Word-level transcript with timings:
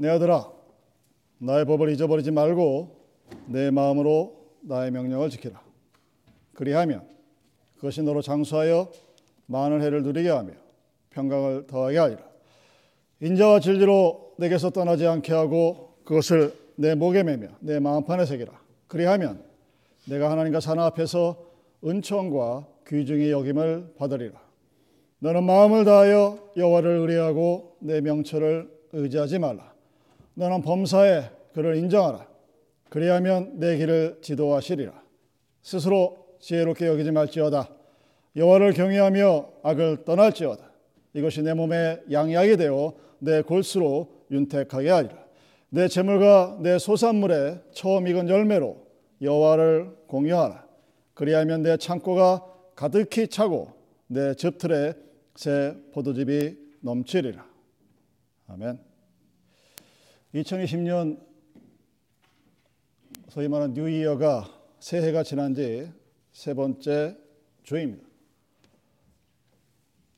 내 0.00 0.08
아들아 0.08 0.50
나의 1.40 1.66
법을 1.66 1.90
잊어버리지 1.90 2.30
말고 2.30 2.96
내 3.48 3.70
마음으로 3.70 4.34
나의 4.62 4.90
명령을 4.92 5.28
지키라. 5.28 5.60
그리하면 6.54 7.06
그것이 7.76 8.02
너로 8.02 8.22
장수하여 8.22 8.90
많은 9.44 9.82
해를 9.82 10.02
누리게 10.02 10.30
하며 10.30 10.54
평강을 11.10 11.66
더하게 11.66 11.98
하리라. 11.98 12.22
인자와 13.20 13.60
진리로 13.60 14.32
내게서 14.38 14.70
떠나지 14.70 15.06
않게 15.06 15.34
하고 15.34 15.96
그것을 16.04 16.54
내 16.76 16.94
목에 16.94 17.22
매며 17.22 17.48
내 17.60 17.78
마음판에 17.78 18.24
새기라. 18.24 18.58
그리하면 18.88 19.44
내가 20.06 20.30
하나님과 20.30 20.60
사나 20.60 20.86
앞에서 20.86 21.44
은총과 21.84 22.66
귀중히 22.86 23.30
여김을 23.30 23.96
받으리라. 23.98 24.40
너는 25.18 25.44
마음을 25.44 25.84
다하여 25.84 26.38
여호와를 26.56 26.90
의뢰하고 27.00 27.76
내 27.80 28.00
명철을 28.00 28.70
의지하지 28.94 29.38
말라. 29.38 29.69
너는 30.40 30.62
범사에 30.62 31.24
그를 31.52 31.76
인정하라. 31.76 32.26
그리하면 32.88 33.58
내 33.58 33.76
길을 33.76 34.20
지도하시리라. 34.22 34.90
스스로 35.60 36.16
지혜롭게 36.40 36.86
여기지 36.86 37.10
말지어다. 37.10 37.68
여호와를 38.36 38.72
경외하며 38.72 39.50
악을 39.62 40.04
떠날지어다. 40.06 40.70
이것이 41.12 41.42
내 41.42 41.52
몸에 41.52 42.00
양약이 42.10 42.56
되어 42.56 42.94
내 43.18 43.42
골수로 43.42 44.10
윤택하게 44.30 44.88
하리라. 44.88 45.14
내 45.68 45.88
재물과 45.88 46.60
내 46.62 46.78
소산물에 46.78 47.60
처음 47.72 48.08
익은 48.08 48.30
열매로 48.30 48.78
여호와를 49.20 49.94
공유하라. 50.06 50.66
그리하면 51.12 51.62
내 51.62 51.76
창고가 51.76 52.46
가득히 52.74 53.28
차고 53.28 53.72
내 54.06 54.32
즙틀에 54.34 54.94
새 55.34 55.76
포도즙이 55.92 56.56
넘치리라. 56.80 57.44
아멘. 58.48 58.89
2020년 60.34 61.20
소위 63.28 63.48
말하는 63.48 63.74
New 63.74 63.88
Year가 63.88 64.48
새해가 64.78 65.22
지난 65.22 65.54
지 65.54 65.90
세 66.32 66.54
번째 66.54 67.18
주입니다. 67.64 68.06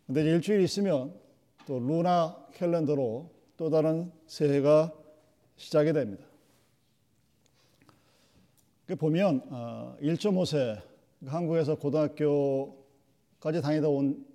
근데 0.07 0.23
일주일 0.23 0.61
있으면 0.61 1.19
또 1.67 1.79
lunar 1.79 2.49
calendar로 2.53 3.31
또 3.57 3.71
다른 3.71 4.13
새해가 4.27 4.93
시작이 5.57 5.93
됩니다. 5.93 6.25
보면 8.99 9.41
1.5세 10.01 10.77
어, 10.79 10.83
한국에서 11.27 11.77
고등학교까지 11.77 13.63
다니다 13.63 13.89
온 13.89 14.33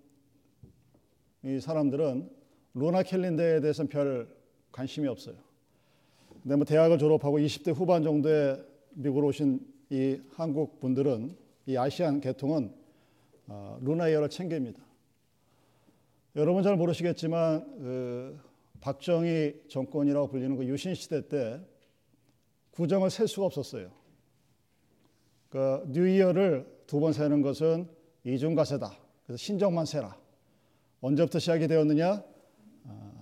이 1.43 1.59
사람들은 1.61 2.29
루나 2.73 3.03
캘린더에 3.03 3.61
대해서는 3.61 3.87
별 3.89 4.27
관심이 4.71 5.07
없어요. 5.07 5.46
근데 6.47 6.55
뭐 6.55 6.63
대학을 6.63 6.97
졸업하고 6.97 7.39
20대 7.39 7.75
후반 7.75 8.03
정도에 8.03 8.55
미국으로 8.91 9.27
오신 9.27 9.59
이 9.89 10.17
한국 10.31 10.79
분들은 10.79 11.35
이 11.65 11.75
아시안 11.75 12.21
계통은 12.21 12.73
어, 13.47 13.77
루나 13.81 14.07
이어를 14.07 14.29
챙깁니다. 14.29 14.81
여러분 16.37 16.63
잘 16.63 16.77
모르시겠지만 16.77 17.79
그 17.79 18.39
박정희 18.79 19.63
정권이라고 19.67 20.29
불리는 20.29 20.55
그 20.55 20.65
유신 20.67 20.95
시대 20.95 21.27
때 21.27 21.59
구정을 22.71 23.09
셀 23.09 23.27
수가 23.27 23.45
없었어요. 23.47 23.91
그 25.49 25.83
뉴이어를 25.89 26.65
두 26.87 27.01
번 27.01 27.11
세는 27.11 27.41
것은 27.41 27.89
이중가세다. 28.23 28.97
그래서 29.25 29.37
신정만 29.37 29.85
세라. 29.85 30.17
언제부터 31.01 31.39
시작이 31.39 31.67
되었느냐? 31.67 32.23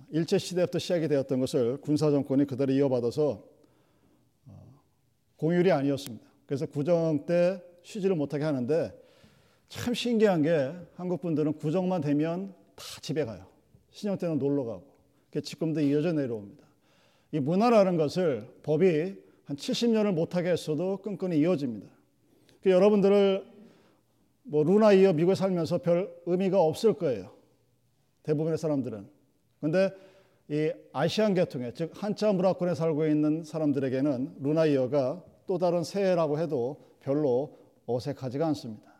아, 0.06 0.10
일제 0.10 0.38
시대부터 0.38 0.78
시작이 0.78 1.08
되었던 1.08 1.40
것을 1.40 1.78
군사 1.80 2.10
정권이 2.10 2.46
그대로 2.46 2.72
이어받아서 2.72 3.42
어, 4.46 4.80
공율이 5.36 5.70
아니었습니다. 5.72 6.26
그래서 6.46 6.66
구정 6.66 7.26
때 7.26 7.60
쉬지를 7.82 8.16
못하게 8.16 8.44
하는데 8.44 8.92
참 9.68 9.94
신기한 9.94 10.42
게 10.42 10.72
한국 10.94 11.20
분들은 11.20 11.54
구정만 11.54 12.00
되면 12.00 12.54
다 12.74 12.84
집에 13.00 13.24
가요. 13.24 13.46
신형 13.90 14.18
때는 14.18 14.38
놀러 14.38 14.64
가고. 14.64 14.96
지금도 15.42 15.82
이어져 15.82 16.12
내려옵니다. 16.12 16.64
이 17.32 17.40
문화라는 17.40 17.98
것을 17.98 18.48
법이 18.62 19.16
한 19.44 19.56
70년을 19.56 20.12
못하게 20.12 20.50
했어도 20.50 20.96
끈끈이 20.98 21.38
이어집니다. 21.38 21.92
그 22.62 22.70
여러분들을 22.70 23.44
뭐 24.44 24.64
루나 24.64 24.92
이어 24.94 25.12
미국에 25.12 25.34
살면서 25.34 25.78
별 25.78 26.10
의미가 26.24 26.58
없을 26.58 26.94
거예요. 26.94 27.32
대부분의 28.22 28.56
사람들은. 28.56 29.15
근데 29.70 29.90
이 30.48 30.72
아시안 30.92 31.34
계통의 31.34 31.74
즉 31.74 31.90
한자 31.94 32.32
문화권에 32.32 32.74
살고 32.74 33.06
있는 33.06 33.42
사람들에게는 33.42 34.36
루나 34.40 34.66
이어가 34.66 35.24
또 35.46 35.58
다른 35.58 35.82
새해라고 35.82 36.38
해도 36.38 36.76
별로 37.00 37.58
어색하지가 37.86 38.46
않습니다. 38.48 38.92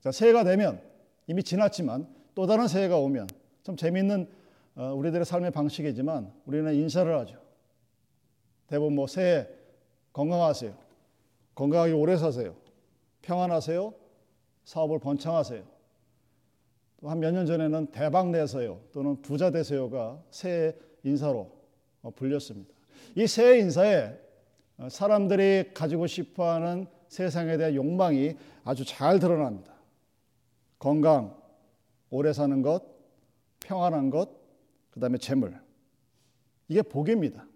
자, 0.00 0.12
새해가 0.12 0.44
되면 0.44 0.80
이미 1.26 1.42
지났지만 1.42 2.06
또 2.34 2.46
다른 2.46 2.68
새해가 2.68 2.96
오면 2.98 3.28
참 3.64 3.76
재미있는 3.76 4.28
어, 4.74 4.94
우리들의 4.94 5.24
삶의 5.24 5.50
방식이지만 5.50 6.32
우리는 6.46 6.74
인사를 6.74 7.18
하죠. 7.18 7.38
대부분 8.68 8.94
뭐 8.94 9.06
새해 9.06 9.48
건강하세요. 10.12 10.74
건강하게 11.54 11.92
오래 11.92 12.16
사세요. 12.16 12.54
평안하세요. 13.22 13.92
사업을 14.64 15.00
번창하세요. 15.00 15.71
또 17.02 17.08
한 17.10 17.18
몇 17.18 17.32
년 17.34 17.44
전에는 17.46 17.86
대박 17.86 18.30
내세요 18.30 18.80
또는 18.92 19.20
부자 19.22 19.50
되세요가 19.50 20.22
새해 20.30 20.72
인사로 21.02 21.50
어, 22.02 22.10
불렸습니다. 22.12 22.72
이 23.16 23.26
새해 23.26 23.58
인사에 23.58 24.16
어, 24.78 24.88
사람들이 24.88 25.74
가지고 25.74 26.06
싶어하는 26.06 26.86
세상에 27.08 27.56
대한 27.56 27.74
욕망이 27.74 28.36
아주 28.64 28.84
잘 28.84 29.18
드러납니다. 29.18 29.74
건강, 30.78 31.36
오래 32.08 32.32
사는 32.32 32.62
것, 32.62 32.84
평안한 33.60 34.10
것, 34.10 34.30
그 34.90 35.00
다음에 35.00 35.18
재물. 35.18 35.60
이게 36.68 36.82
복입니다. 36.82 37.46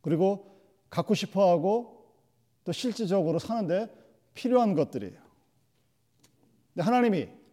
그리고 0.00 0.58
갖고 0.88 1.14
싶어 1.14 1.50
하고 1.50 2.14
또 2.64 2.72
실질적으로 2.72 3.38
사는데 3.38 3.88
필요한 4.32 4.74
것들이에요. 4.74 5.20
근데 6.72 6.82
하나님이 6.82 7.43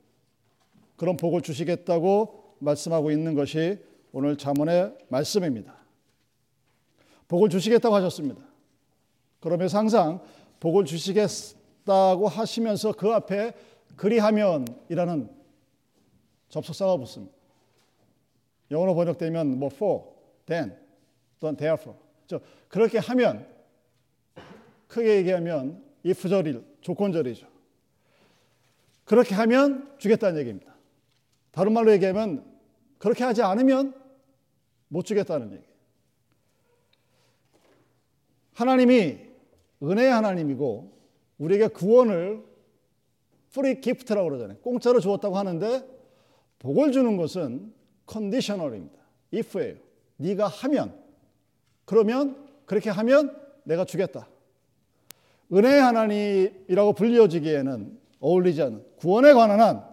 그런 1.01 1.17
복을 1.17 1.41
주시겠다고 1.41 2.57
말씀하고 2.59 3.09
있는 3.09 3.33
것이 3.33 3.79
오늘 4.11 4.37
자문의 4.37 4.95
말씀입니다. 5.09 5.75
복을 7.27 7.49
주시겠다고 7.49 7.95
하셨습니다. 7.95 8.39
그러면서 9.39 9.79
항상 9.79 10.21
복을 10.59 10.85
주시겠다고 10.85 12.27
하시면서 12.27 12.91
그 12.91 13.11
앞에 13.13 13.53
그리하면이라는 13.95 15.27
접속사가 16.49 16.97
붙습니다. 16.97 17.33
영어로 18.69 18.93
번역되면 18.93 19.57
뭐 19.57 19.71
for, 19.73 20.03
then 20.45 20.77
또는 21.39 21.57
therefore. 21.57 21.99
저 22.27 22.39
그렇게 22.67 22.99
하면 22.99 23.47
크게 24.87 25.15
얘기하면 25.15 25.83
if절일 26.05 26.63
조건절이죠. 26.81 27.47
그렇게 29.03 29.33
하면 29.33 29.95
주겠다는 29.97 30.39
얘기입니다. 30.41 30.70
다른 31.51 31.73
말로 31.73 31.91
얘기하면 31.91 32.45
그렇게 32.97 33.23
하지 33.23 33.41
않으면 33.41 33.93
못 34.87 35.05
주겠다는 35.05 35.53
얘기. 35.53 35.63
하나님이 38.53 39.17
은혜의 39.83 40.11
하나님이고 40.11 40.91
우리에게 41.37 41.67
구원을 41.67 42.43
free 43.51 43.81
gift라고 43.81 44.29
그러잖아요. 44.29 44.57
공짜로 44.59 44.99
주었다고 44.99 45.37
하는데 45.37 45.85
복을 46.59 46.91
주는 46.91 47.17
것은 47.17 47.73
conditional입니다. 48.05 49.01
if예요. 49.33 49.75
네가 50.17 50.47
하면 50.47 50.95
그러면 51.85 52.47
그렇게 52.65 52.89
하면 52.89 53.35
내가 53.63 53.85
주겠다. 53.85 54.27
은혜의 55.51 55.81
하나님이라고 55.81 56.93
불려지기에는 56.93 57.99
어울리지 58.19 58.61
않는 58.61 58.85
구원에 58.97 59.33
관한 59.33 59.59
한 59.59 59.90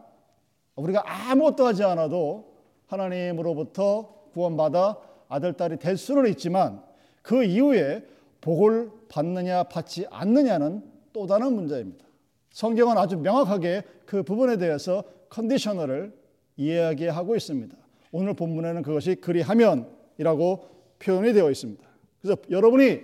우리가 0.78 1.02
아무것도 1.04 1.66
하지 1.66 1.82
않아도 1.84 2.52
하나님으로부터 2.86 4.14
구원받아 4.32 4.96
아들 5.28 5.52
딸이 5.52 5.78
될 5.78 5.96
수는 5.96 6.28
있지만 6.30 6.82
그 7.22 7.44
이후에 7.44 8.04
복을 8.40 8.90
받느냐 9.08 9.64
받지 9.64 10.06
않느냐는 10.10 10.82
또 11.12 11.26
다른 11.26 11.54
문제입니다. 11.54 12.06
성경은 12.50 12.96
아주 12.96 13.16
명확하게 13.16 13.82
그 14.06 14.22
부분에 14.22 14.56
대해서 14.56 15.04
컨디셔널을 15.28 16.12
이야기하고 16.56 17.36
있습니다. 17.36 17.76
오늘 18.12 18.34
본문에는 18.34 18.82
그것이 18.82 19.16
그리하면이라고 19.16 20.69
표현이 20.98 21.32
되어 21.32 21.50
있습니다. 21.50 21.86
그래서 22.22 22.40
여러분이 22.50 23.00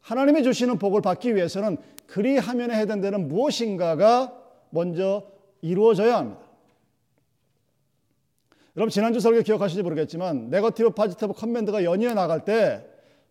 하나님이 0.00 0.42
주시는 0.42 0.78
복을 0.78 1.02
받기 1.02 1.34
위해서는 1.34 1.76
그리하면에 2.06 2.74
해당되는 2.78 3.28
무엇인가가 3.28 4.32
먼저 4.70 5.24
이루어져야 5.60 6.16
합니다. 6.16 6.45
여러분 8.76 8.90
지난주 8.90 9.20
설교 9.20 9.40
기억하시지 9.40 9.82
모르겠지만 9.82 10.50
negative 10.50 10.90
positive 10.90 11.32
command가 11.32 11.82
연이어 11.82 12.12
나갈 12.12 12.44
때 12.44 12.86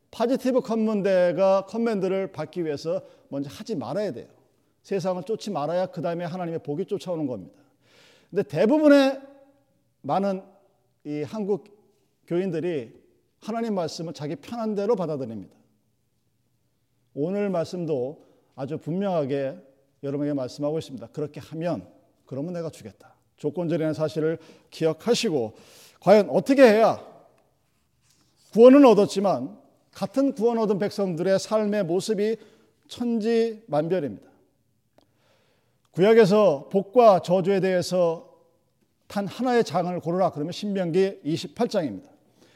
positive 0.10 0.62
command가 0.62 1.68
command를 1.68 2.31
받기 2.31 2.65
위해서 2.65 3.03
먼저 3.30 3.50
하지 3.51 3.75
말아야 3.75 4.12
돼요. 4.12 4.27
세상을 4.81 5.21
쫓지 5.24 5.51
말아야 5.51 5.88
그 5.88 6.01
다음에 6.01 6.25
하나님의 6.25 6.63
복이 6.63 6.86
쫓아오는 6.86 7.27
겁니다. 7.27 7.62
근데 8.31 8.42
대부분의 8.42 9.21
많은 10.01 10.42
이 11.03 11.21
한국 11.21 11.65
교인들이 12.25 13.00
하나님 13.39 13.75
말씀을 13.75 14.13
자기 14.13 14.36
편한 14.36 14.74
대로 14.74 14.95
받아들입니다. 14.95 15.53
오늘 17.13 17.51
말씀도 17.51 18.25
아주 18.56 18.80
분명하게 18.80 19.59
여러분에게 20.01 20.33
말씀하고 20.33 20.80
있습니다. 20.80 21.07
그렇게 21.07 21.39
하면 21.39 21.88
그러면 22.25 22.53
내가 22.53 22.71
주겠다. 22.71 23.15
조건절이라는 23.38 23.94
사실을 23.94 24.38
기억하시고 24.70 25.54
과연 26.00 26.30
어떻게 26.30 26.64
해야 26.64 27.04
구원은 28.54 28.86
얻었지만 28.86 29.58
같은 29.92 30.34
구원 30.34 30.58
얻은 30.60 30.80
백성들의 30.80 31.40
삶의 31.40 31.86
모습이 31.86 32.38
천지만별입니다. 32.88 34.30
구약에서 35.92 36.70
복과 36.72 37.22
저주에 37.22 37.60
대해서 37.62 38.30
단 39.08 39.28
하나의 39.28 39.64
장을 39.64 39.98
고르라 40.00 40.31
그러면 40.31 40.52
신명기 40.52 41.22
28장입니다. 41.26 42.10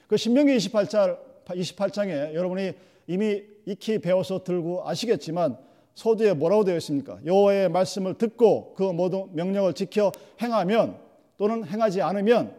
그 0.07 0.17
신명기 0.17 0.57
28장 0.57 1.17
28장에 1.45 2.33
여러분이 2.33 2.73
이미 3.07 3.43
익히 3.65 3.99
배워서 3.99 4.43
들고 4.43 4.87
아시겠지만 4.87 5.57
서두에 5.99 6.33
뭐라고 6.33 6.63
되어 6.63 6.77
있습니까? 6.77 7.19
여호와의 7.25 7.67
말씀을 7.69 8.13
듣고 8.13 8.73
그 8.75 8.83
모든 8.83 9.25
명령을 9.33 9.73
지켜 9.73 10.13
행하면 10.41 10.97
또는 11.35 11.65
행하지 11.65 12.01
않으면 12.01 12.55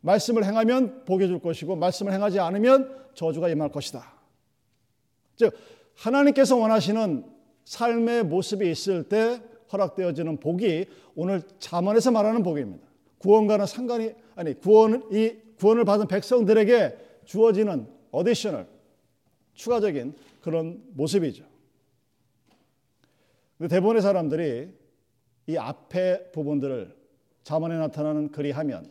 말씀을 0.00 0.46
행하면 0.46 1.04
복이 1.04 1.26
줄 1.26 1.38
것이고 1.38 1.76
말씀을 1.76 2.14
행하지 2.14 2.40
않으면 2.40 3.04
저주가 3.12 3.50
임할 3.50 3.68
것이다. 3.68 4.14
즉 5.36 5.54
하나님께서 5.96 6.56
원하시는 6.56 7.26
삶의 7.66 8.24
모습이 8.24 8.70
있을 8.70 9.02
때 9.02 9.42
허락되어지는 9.70 10.38
복이 10.38 10.86
오늘 11.14 11.42
자문에서 11.58 12.10
말하는 12.10 12.42
복입니다. 12.42 12.88
구원과는 13.18 13.66
상관이 13.66 14.12
아니 14.34 14.58
구원 14.58 15.06
이 15.12 15.34
구원을 15.58 15.84
받은 15.84 16.08
백성들에게 16.08 16.96
주어지는 17.26 17.86
어디셔널 18.12 18.66
추가적인 19.52 20.14
그런 20.40 20.82
모습이죠. 20.94 21.51
대부분의 23.68 24.02
사람들이 24.02 24.72
이 25.46 25.56
앞에 25.56 26.30
부분들을 26.32 26.96
자문에 27.42 27.76
나타나는 27.78 28.30
그리하면 28.30 28.90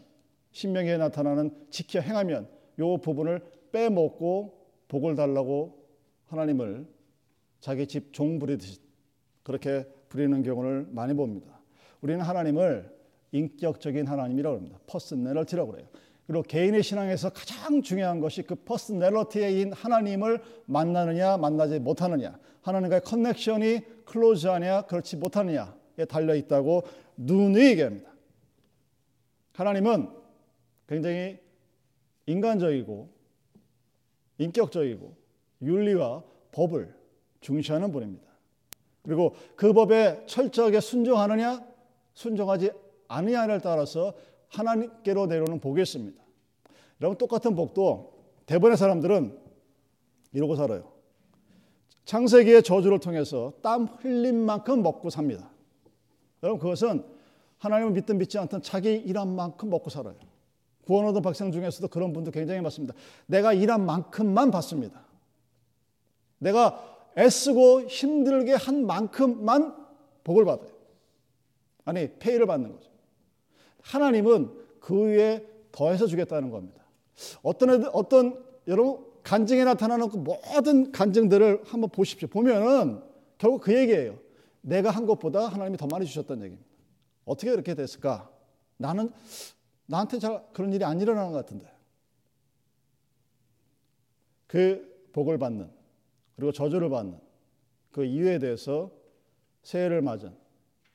신명기에 0.51 0.97
나타나는 0.97 1.51
지켜 1.69 2.00
행하면 2.00 2.50
요 2.79 2.97
부분을 2.97 3.41
빼먹고 3.71 4.59
복을 4.88 5.15
달라고 5.15 5.85
하나님을 6.27 6.85
자기 7.59 7.88
집 7.88 8.12
종 8.12 8.39
부리듯이 8.39 8.79
그렇게 9.44 9.85
부리는 10.09 10.44
경우를 10.44 10.88
많이 10.91 11.13
봅니다. 11.13 11.59
우리는 12.01 12.21
하나님을 12.21 12.91
인격적인 13.31 14.07
하나님이라고 14.07 14.57
합니다. 14.57 14.79
personality라고 14.88 15.72
그래요. 15.71 15.88
그리고 16.27 16.44
개인의 16.44 16.83
신앙에서 16.83 17.29
가장 17.29 17.81
중요한 17.81 18.19
것이 18.19 18.44
그 18.44 18.56
personality인 18.56 19.74
하나님을 19.73 20.41
만나느냐 20.65 21.38
만나지 21.38 21.79
못하느냐 21.79 22.38
하나님과의 22.62 23.02
connection이 23.01 23.81
close하냐 24.06 24.83
그렇지 24.84 25.18
못하느냐에 25.18 26.06
달려 26.08 26.36
있다고 26.36 26.84
누누이 27.18 27.66
얘기합니다. 27.72 28.12
하나님은 29.54 30.10
굉장히 30.88 31.40
인간적이고 32.25 33.10
인격적이고 34.38 35.16
윤리와 35.62 36.24
법을 36.52 36.94
중시하는 37.42 37.92
분입니다. 37.92 38.30
그리고 39.04 39.36
그 39.56 39.74
법에 39.74 40.24
철저하게 40.25 40.80
순종하느냐 40.80 41.66
순종하지 42.14 42.72
않느냐를 43.07 43.62
따라서 43.62 44.14
하나님께로 44.50 45.28
내려오는 45.28 45.60
복이 45.60 45.81
있습니다. 45.81 46.22
여러분 47.02 47.18
똑같은 47.18 47.56
복도 47.56 48.14
대부분의 48.46 48.78
사람들은 48.78 49.40
이러고 50.34 50.56
살아요. 50.56 50.92
창세기의 52.06 52.63
저주를 52.63 53.00
통해서 53.00 53.53
땀 53.62 53.86
흘린 53.86 54.36
만큼 54.45 54.81
먹고 54.83 55.09
삽니다. 55.09 55.50
여러분 56.44 56.59
그것은 56.59 57.03
하나님을 57.59 57.94
믿든 57.94 58.18
믿지 58.18 58.38
않든 58.39 58.63
자기 58.63 58.95
일한 58.95 59.36
만큼 59.36 59.69
먹고 59.69 59.89
살아요. 59.89 60.15
구원 60.86 61.06
얻은 61.06 61.21
박생 61.21 61.51
중에서도 61.51 61.88
그런 61.89 62.12
분도 62.12 62.31
굉장히 62.31 62.59
많습니다. 62.62 62.94
내가 63.27 63.53
일한 63.53 63.86
만큼만 63.86 64.50
받습니다. 64.50 65.06
내가 66.39 66.98
애쓰고 67.18 67.83
힘들게 67.83 68.54
한 68.54 68.86
만큼만 68.86 69.75
복을 70.24 70.45
받아요. 70.45 70.71
아니, 71.86 72.09
페이를 72.18 72.45
받는 72.47 72.71
거죠. 72.71 72.89
하나님은 73.81 74.51
그 74.80 74.95
위에 74.95 75.45
더해서 75.71 76.07
주겠다는 76.07 76.50
겁니다. 76.50 76.81
어떤 77.44 77.69
애들, 77.69 77.89
어떤 77.94 78.44
여러분 78.68 79.06
간증에 79.23 79.63
나타나는 79.63 80.09
그 80.09 80.18
모든 80.18 80.91
간증들을 80.91 81.63
한번 81.65 81.89
보십시오. 81.89 82.27
보면은 82.27 83.01
결국 83.38 83.62
그 83.62 83.75
얘기예요. 83.75 84.18
내가 84.62 84.91
한 84.91 85.06
것보다 85.06 85.47
하나님이 85.47 85.77
더 85.77 85.88
많이 85.88 86.06
주셨다는 86.06 86.44
얘기입니다. 86.44 86.69
어떻게 87.25 87.51
그렇게 87.51 87.73
됐을까? 87.73 88.29
나는 88.77 89.09
나한테 89.85 90.19
잘 90.19 90.44
그런 90.53 90.73
일이 90.73 90.83
안 90.83 91.00
일어나는 91.00 91.31
것 91.31 91.38
같은데. 91.38 91.68
그 94.47 95.07
복을 95.13 95.38
받는 95.38 95.69
그리고 96.35 96.51
저주를 96.51 96.89
받는 96.89 97.18
그 97.91 98.03
이유에 98.03 98.39
대해서 98.39 98.91
새해를 99.63 100.01
맞은 100.01 100.35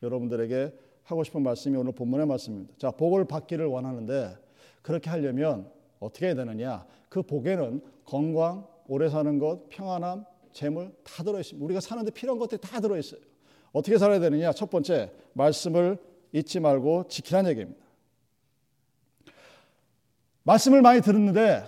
여러분들에게 0.03 0.73
하고 1.05 1.25
싶은 1.25 1.43
말씀이 1.43 1.77
오늘 1.77 1.93
본문의 1.93 2.27
말씀입니다. 2.27 2.75
자, 2.79 2.91
복을 2.91 3.27
받기를 3.27 3.67
원하는데 3.67 4.37
그렇게 4.83 5.09
하려면 5.09 5.71
어떻게 6.01 6.27
해야 6.27 6.35
되느냐? 6.35 6.87
그 7.09 7.23
복에는 7.23 7.81
건강, 8.07 8.67
오래 8.87 9.09
사는 9.09 9.39
것, 9.39 9.69
평안함, 9.69 10.25
재물 10.53 10.95
다 11.05 11.23
들어 11.23 11.39
있습니다. 11.39 11.63
우리가 11.65 11.81
사는데 11.81 12.11
필요한 12.13 12.39
것들이 12.39 12.61
다 12.61 12.81
들어 12.81 12.97
있어요. 12.97 13.21
어떻게 13.73 13.99
살아야 13.99 14.21
되느냐? 14.21 14.53
첫 14.53 14.71
번째, 14.71 15.13
말씀을 15.35 15.99
잊지 16.33 16.61
말고 16.61 17.09
지키라는 17.09 17.51
얘기입니다. 17.51 17.85
말씀을 20.45 20.81
많이 20.81 21.01
들었는데 21.03 21.65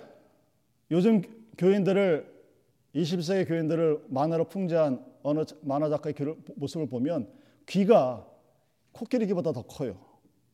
요즘 0.90 1.22
교인들을 1.58 2.38
20세기 2.94 3.48
교인들을 3.48 4.04
만화로 4.08 4.48
풍자한 4.48 5.04
어느 5.22 5.44
만화 5.62 5.88
작가의 5.90 6.14
모습을 6.54 6.88
보면 6.88 7.30
귀가 7.66 8.26
코끼리 8.92 9.26
귀보다 9.26 9.52
더 9.52 9.62
커요. 9.62 9.98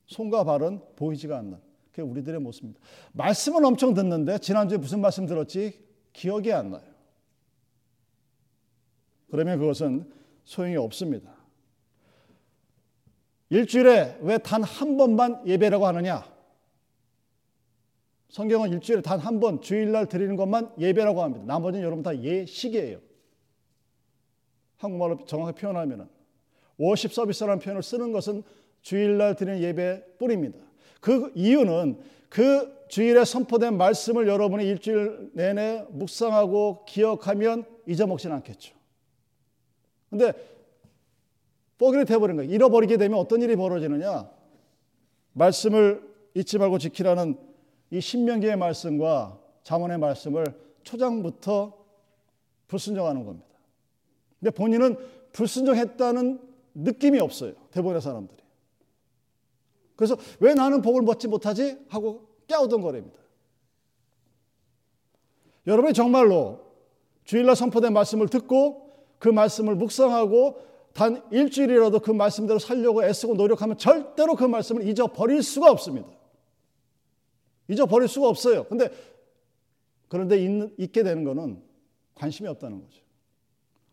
손과 0.07 0.45
발은 0.45 0.81
보이지가 0.97 1.39
않는 1.39 1.59
그게 1.95 2.03
우리들의 2.03 2.41
모습입니다. 2.41 2.81
말씀은 3.13 3.65
엄청 3.65 3.95
듣는데 3.95 4.39
지난주에 4.39 4.79
무슨 4.79 5.01
말씀 5.01 5.27
들었지 5.27 5.81
기억이 6.13 6.53
안 6.53 6.71
나요. 6.73 6.83
그러면 9.31 9.61
그것은 9.61 10.11
소용이 10.43 10.77
없습니다. 10.77 11.33
일주일에 13.51 14.19
왜 14.23 14.39
단 14.39 14.65
한 14.65 14.97
번만 14.97 15.41
예배라고 15.47 15.87
하느냐? 15.87 16.25
성경은 18.31 18.73
일주일에 18.73 19.01
단 19.01 19.21
한 19.21 19.39
번 19.39 19.61
주일날 19.61 20.07
드리는 20.09 20.35
것만 20.35 20.73
예배라고 20.77 21.23
합니다. 21.23 21.45
나머지는 21.47 21.87
여러분 21.87 22.03
다 22.03 22.17
예식이에요. 22.21 22.99
한국말로 24.79 25.25
정확히 25.27 25.61
표현하면 25.61 26.09
워십 26.77 27.13
서비스라는 27.13 27.61
표현을 27.61 27.85
쓰는 27.85 28.11
것은 28.11 28.43
주일날 28.83 29.37
드리는 29.37 29.61
예배뿐입니다. 29.61 30.59
그 31.05 31.31
이유는 31.35 31.99
그 32.31 32.87
주일에 32.89 33.27
선포된 33.27 33.77
말씀을 33.77 34.27
여러분이 34.27 34.65
일주일 34.65 35.33
내내 35.35 35.85
묵상하고 35.91 36.87
기억하면 36.87 37.67
잊어먹지는 37.87 38.37
않겠죠. 38.37 38.75
근데 40.09 40.33
뽀기를 41.77 42.07
돼버린 42.07 42.37
거예요. 42.37 42.51
잃어버리게 42.51 42.97
되면 42.97 43.19
어떤 43.19 43.43
일이 43.43 43.55
벌어지느냐? 43.55 44.31
말씀을 45.35 46.03
잊지 46.33 46.57
말고 46.57 46.79
지키라는 46.79 47.37
이 47.91 48.01
신명기의 48.01 48.57
말씀과 48.57 49.39
잠언의 49.63 49.99
말씀을 49.99 50.59
초장부터 50.85 51.77
불순종하는 52.67 53.27
겁니다. 53.27 53.49
근데 54.41 54.51
본인은 54.53 54.97
불순종했다는 55.33 56.41
느낌이 56.73 57.21
없어요. 57.21 57.53
대부분의 57.73 58.01
사람들이. 58.01 58.44
그래서 59.97 60.17
왜 60.41 60.55
나는 60.55 60.83
복을 60.83 61.05
받지 61.05 61.29
못하지? 61.29 61.79
하고 61.89 62.29
깨우던거립니다. 62.47 63.19
여러분이 65.67 65.95
정말로 65.95 66.61
주일날 67.25 67.57
선포된 67.57 67.93
말씀을 67.93 68.29
듣고 68.29 68.93
그 69.19 69.29
말씀을 69.29 69.77
묵상하고 69.77 70.61
단 70.93 71.23
일주일이라도 71.31 72.01
그 72.01 72.11
말씀대로 72.11 72.59
살려고 72.59 73.05
애쓰고 73.05 73.35
노력하면 73.35 73.79
절대로 73.79 74.37
그 74.37 74.45
말씀을 74.45 74.87
잊어버릴 74.87 75.43
수가 75.43 75.71
없습니다. 75.71 76.09
잊어버릴 77.69 78.09
수가 78.09 78.29
없어요. 78.29 78.65
근데 78.65 78.91
그런데 80.09 80.39
있, 80.39 80.93
게 80.93 81.03
되는 81.03 81.25
거는 81.25 81.63
관심이 82.15 82.49
없다는 82.49 82.81
거죠. 82.83 83.01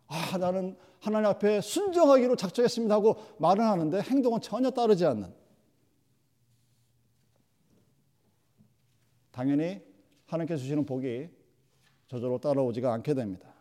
아, 0.06 0.36
나는 0.38 0.76
하나님 1.00 1.26
앞에 1.30 1.60
순종하기로 1.60 2.36
작정했습니다 2.36 2.94
하고 2.94 3.16
말은 3.38 3.64
하는데 3.64 4.00
행동은 4.00 4.40
전혀 4.40 4.70
따르지 4.70 5.04
않는. 5.06 5.41
당연히 9.32 9.80
하나님께 10.26 10.56
주시는 10.56 10.86
복이 10.86 11.28
저절로 12.06 12.38
따라오지가 12.38 12.92
않게 12.92 13.14
됩니다. 13.14 13.52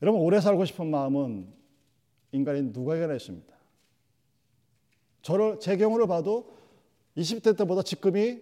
여러분 0.00 0.20
오래 0.20 0.40
살고 0.40 0.64
싶은 0.64 0.86
마음은 0.88 1.52
인간이 2.32 2.62
누구에게나 2.62 3.14
있습니다. 3.14 3.52
저를 5.22 5.58
제 5.60 5.76
경우를 5.76 6.06
봐도 6.06 6.52
20대 7.16 7.56
때보다 7.56 7.82
지금이 7.82 8.40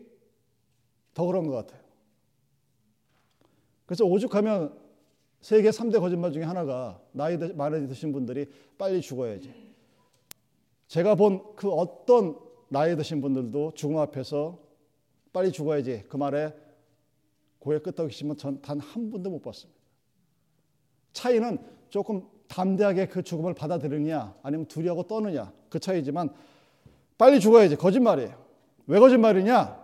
더 1.14 1.26
그런 1.26 1.46
것 1.46 1.54
같아요. 1.54 1.80
그래서 3.86 4.04
오죽하면 4.04 4.78
세계 5.40 5.70
3대 5.70 6.00
거짓말 6.00 6.32
중에 6.32 6.44
하나가 6.44 7.00
나이 7.12 7.36
많이 7.36 7.86
드신 7.88 8.12
분들이 8.12 8.46
빨리 8.78 9.00
죽어야지. 9.00 9.52
제가 10.88 11.14
본 11.14 11.54
그 11.56 11.70
어떤 11.70 12.38
나이 12.68 12.96
드신 12.96 13.20
분들도 13.20 13.72
죽음 13.74 13.98
앞에서 13.98 14.58
빨리 15.32 15.52
죽어야지 15.52 16.04
그 16.08 16.16
말에 16.16 16.52
고개 17.58 17.78
끄덕이시면 17.78 18.36
전 18.36 18.60
단 18.62 18.80
한 18.80 19.10
분도 19.10 19.30
못 19.30 19.42
봤습니다. 19.42 19.78
차이는 21.12 21.58
조금 21.88 22.26
담대하게 22.48 23.06
그 23.08 23.22
죽음을 23.22 23.54
받아들이느냐 23.54 24.34
아니면 24.42 24.66
두려고 24.66 25.04
떠느냐 25.04 25.52
그 25.68 25.78
차이지만 25.78 26.30
빨리 27.18 27.38
죽어야지 27.40 27.76
거짓말이에요. 27.76 28.40
왜 28.86 28.98
거짓말이냐? 28.98 29.78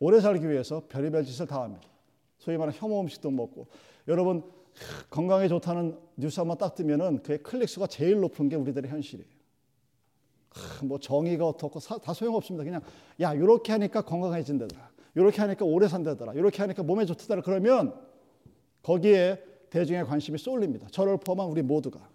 오래 0.00 0.20
살기 0.20 0.48
위해서 0.48 0.82
별의별 0.88 1.24
짓을 1.24 1.46
다 1.46 1.62
합니다. 1.62 1.88
소위 2.38 2.56
말하는 2.58 2.78
혐오 2.78 3.00
음식도 3.00 3.30
먹고 3.30 3.68
여러분 4.08 4.42
건강에 5.08 5.48
좋다는 5.48 5.98
뉴스 6.16 6.40
한번 6.40 6.58
딱 6.58 6.74
뜨면은 6.74 7.22
그의 7.22 7.42
클릭 7.42 7.68
수가 7.68 7.86
제일 7.86 8.20
높은 8.20 8.48
게 8.48 8.56
우리들의 8.56 8.90
현실이에요. 8.90 9.28
뭐 10.84 10.98
정의가 10.98 11.46
어떻고 11.46 11.80
다 11.80 12.12
소용없습니다. 12.12 12.64
그냥 12.64 12.80
야 13.20 13.34
이렇게 13.34 13.72
하니까 13.72 14.02
건강해진다더라. 14.02 14.90
이렇게 15.14 15.40
하니까 15.40 15.64
오래 15.64 15.88
산다더라. 15.88 16.34
이렇게 16.34 16.58
하니까 16.58 16.82
몸에 16.82 17.04
좋다더라. 17.04 17.42
그러면 17.42 17.94
거기에 18.82 19.42
대중의 19.70 20.04
관심이 20.04 20.38
쏠립니다. 20.38 20.88
저를 20.90 21.16
포함한 21.18 21.48
우리 21.48 21.62
모두가 21.62 22.08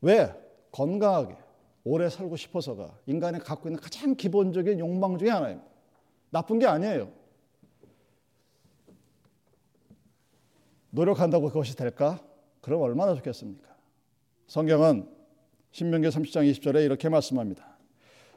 왜 0.00 0.32
건강하게 0.72 1.36
오래 1.84 2.08
살고 2.08 2.36
싶어서가 2.36 2.98
인간이 3.06 3.38
갖고 3.38 3.68
있는 3.68 3.80
가장 3.80 4.14
기본적인 4.14 4.78
욕망 4.78 5.18
중에 5.18 5.30
하나입니다. 5.30 5.68
나쁜 6.30 6.58
게 6.58 6.66
아니에요. 6.66 7.10
노력한다고 10.90 11.48
그것이 11.48 11.76
될까? 11.76 12.20
그럼 12.60 12.82
얼마나 12.82 13.14
좋겠습니까? 13.14 13.76
성경은 14.46 15.15
신명기 15.76 16.08
30장 16.08 16.50
20절에 16.50 16.86
이렇게 16.86 17.10
말씀합니다. 17.10 17.76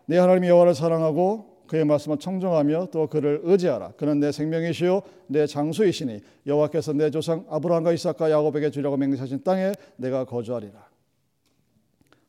내 0.07 0.17
하나님 0.17 0.43
여호와를 0.43 0.75
사랑하고 0.75 1.63
그의 1.67 1.85
말씀을 1.85 2.17
청정하며 2.17 2.87
또 2.91 3.07
그를 3.07 3.39
의지하라. 3.43 3.91
그는 3.91 4.19
내 4.19 4.33
생명이시요 4.33 5.03
내 5.27 5.47
장수이시니 5.47 6.19
여호와께서 6.45 6.91
내 6.91 7.09
조상 7.09 7.45
아브라함과 7.49 7.93
이삭과 7.93 8.29
야곱에게 8.29 8.71
주려고 8.71 8.97
맹세하신 8.97 9.43
땅에 9.43 9.71
내가 9.95 10.25
거주하리라. 10.25 10.85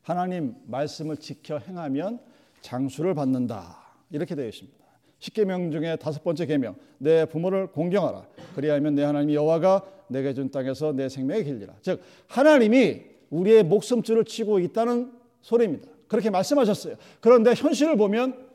하나님 0.01 0.55
말씀을 0.67 1.17
지켜 1.17 1.57
행하면 1.57 2.19
장수를 2.61 3.13
받는다. 3.13 3.79
이렇게 4.11 4.33
되어 4.33 4.47
있습니다. 4.47 4.79
십계명 5.19 5.71
중에 5.71 5.97
다섯 5.97 6.23
번째 6.23 6.45
계명 6.45 6.75
내 6.99 7.25
부모를 7.25 7.67
공경하라 7.67 8.25
그리하면 8.55 8.95
내 8.95 9.03
하나님 9.03 9.35
여호와가 9.35 9.83
내게 10.07 10.33
준 10.33 10.49
땅에서 10.49 10.93
내 10.93 11.09
생명의 11.09 11.43
길리라 11.43 11.75
즉 11.81 12.01
하나님이 12.27 13.10
우리의 13.31 13.63
목숨줄을 13.63 14.25
치고 14.25 14.59
있다는 14.59 15.11
소리입니다 15.41 15.89
그렇게 16.07 16.29
말씀하셨어요 16.29 16.95
그런데 17.19 17.53
현실을 17.53 17.97
보면 17.97 18.49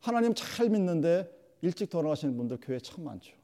하나님 0.00 0.34
잘 0.34 0.68
믿는데 0.68 1.30
일찍 1.62 1.88
돌아가시는 1.88 2.36
분들 2.36 2.58
교회 2.60 2.78
참 2.78 3.04
많죠 3.04 3.40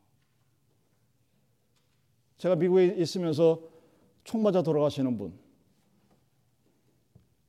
제가 2.38 2.56
미국에 2.56 2.94
있으면서 2.98 3.62
총 4.24 4.42
맞아 4.42 4.62
돌아가시는 4.62 5.16
분, 5.16 5.38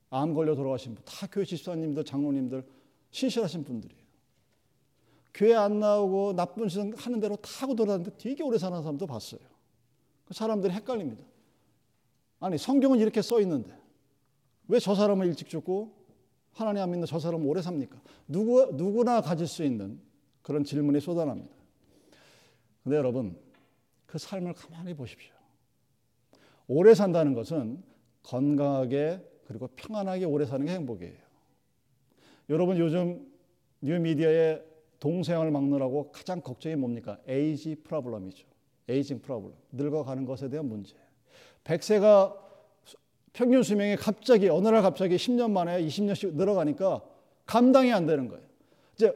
암 0.09 0.33
걸려 0.33 0.55
돌아가신 0.55 0.95
분, 0.95 1.03
다 1.05 1.27
교회 1.31 1.43
집사님들, 1.43 2.05
장로님들 2.05 2.63
신실하신 3.11 3.63
분들이에요. 3.63 4.07
교회 5.33 5.53
안 5.53 5.79
나오고 5.79 6.33
나쁜 6.33 6.67
짓 6.67 6.79
하는 6.79 7.19
대로 7.19 7.35
타고 7.37 7.75
돌아다니는데 7.75 8.17
되게 8.17 8.43
오래 8.43 8.57
사는 8.57 8.81
사람도 8.81 9.05
봤어요. 9.05 9.41
그 10.25 10.33
사람들이 10.33 10.73
헷갈립니다. 10.73 11.23
아니 12.39 12.57
성경은 12.57 12.99
이렇게 12.99 13.21
써 13.21 13.39
있는데 13.41 13.71
왜 14.67 14.79
저 14.79 14.93
사람은 14.95 15.27
일찍 15.27 15.47
죽고 15.49 15.93
하나님 16.51 16.81
안 16.83 16.91
믿는 16.91 17.05
저 17.05 17.19
사람은 17.19 17.45
오래 17.47 17.61
삽니까? 17.61 17.99
누구 18.27 18.71
누구나 18.73 19.21
가질 19.21 19.47
수 19.47 19.63
있는 19.63 19.99
그런 20.41 20.63
질문이 20.63 20.99
쏟아납니다. 20.99 21.55
근데 22.83 22.97
여러분 22.97 23.37
그 24.05 24.17
삶을 24.17 24.53
가만히 24.53 24.93
보십시오. 24.93 25.33
오래 26.67 26.93
산다는 26.93 27.33
것은 27.33 27.81
건강하게 28.23 29.25
그리고 29.45 29.67
평안하게 29.75 30.25
오래 30.25 30.45
사는 30.45 30.65
게 30.65 30.71
행복이에요. 30.73 31.15
여러분 32.49 32.77
요즘 32.77 33.25
뉴미디어의 33.81 34.63
동생을 34.99 35.51
막느라고 35.51 36.11
가장 36.11 36.41
걱정이 36.41 36.75
뭡니까? 36.75 37.19
에이지 37.27 37.75
프로블럼이죠. 37.83 38.47
에이징 38.89 39.21
프로블럼. 39.21 39.55
늙어가는 39.71 40.25
것에 40.25 40.49
대한 40.49 40.67
문제. 40.67 40.95
100세가 41.67 42.35
평균 43.33 43.61
수명이 43.61 43.97
갑자기 43.97 44.49
어느 44.49 44.67
날 44.67 44.81
갑자기 44.81 45.15
10년 45.15 45.51
만에 45.51 45.81
20년씩 45.85 46.33
늘어가니까 46.33 47.01
감당이 47.45 47.93
안 47.93 48.07
되는 48.07 48.27
거예요. 48.27 48.43
이제 48.95 49.13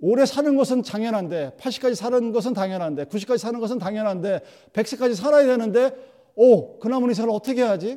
오래 0.00 0.26
사는 0.26 0.56
것은 0.56 0.82
당연한데 0.82 1.56
80까지 1.58 1.94
사는 1.94 2.32
것은 2.32 2.52
당연한데 2.52 3.04
90까지 3.06 3.38
사는 3.38 3.58
것은 3.58 3.78
당연한데 3.78 4.40
100세까지 4.72 5.14
살아야 5.14 5.46
되는데 5.46 5.92
오, 6.36 6.78
그나마 6.78 7.10
이 7.10 7.14
사람 7.14 7.30
어떻게 7.30 7.62
해야지? 7.62 7.96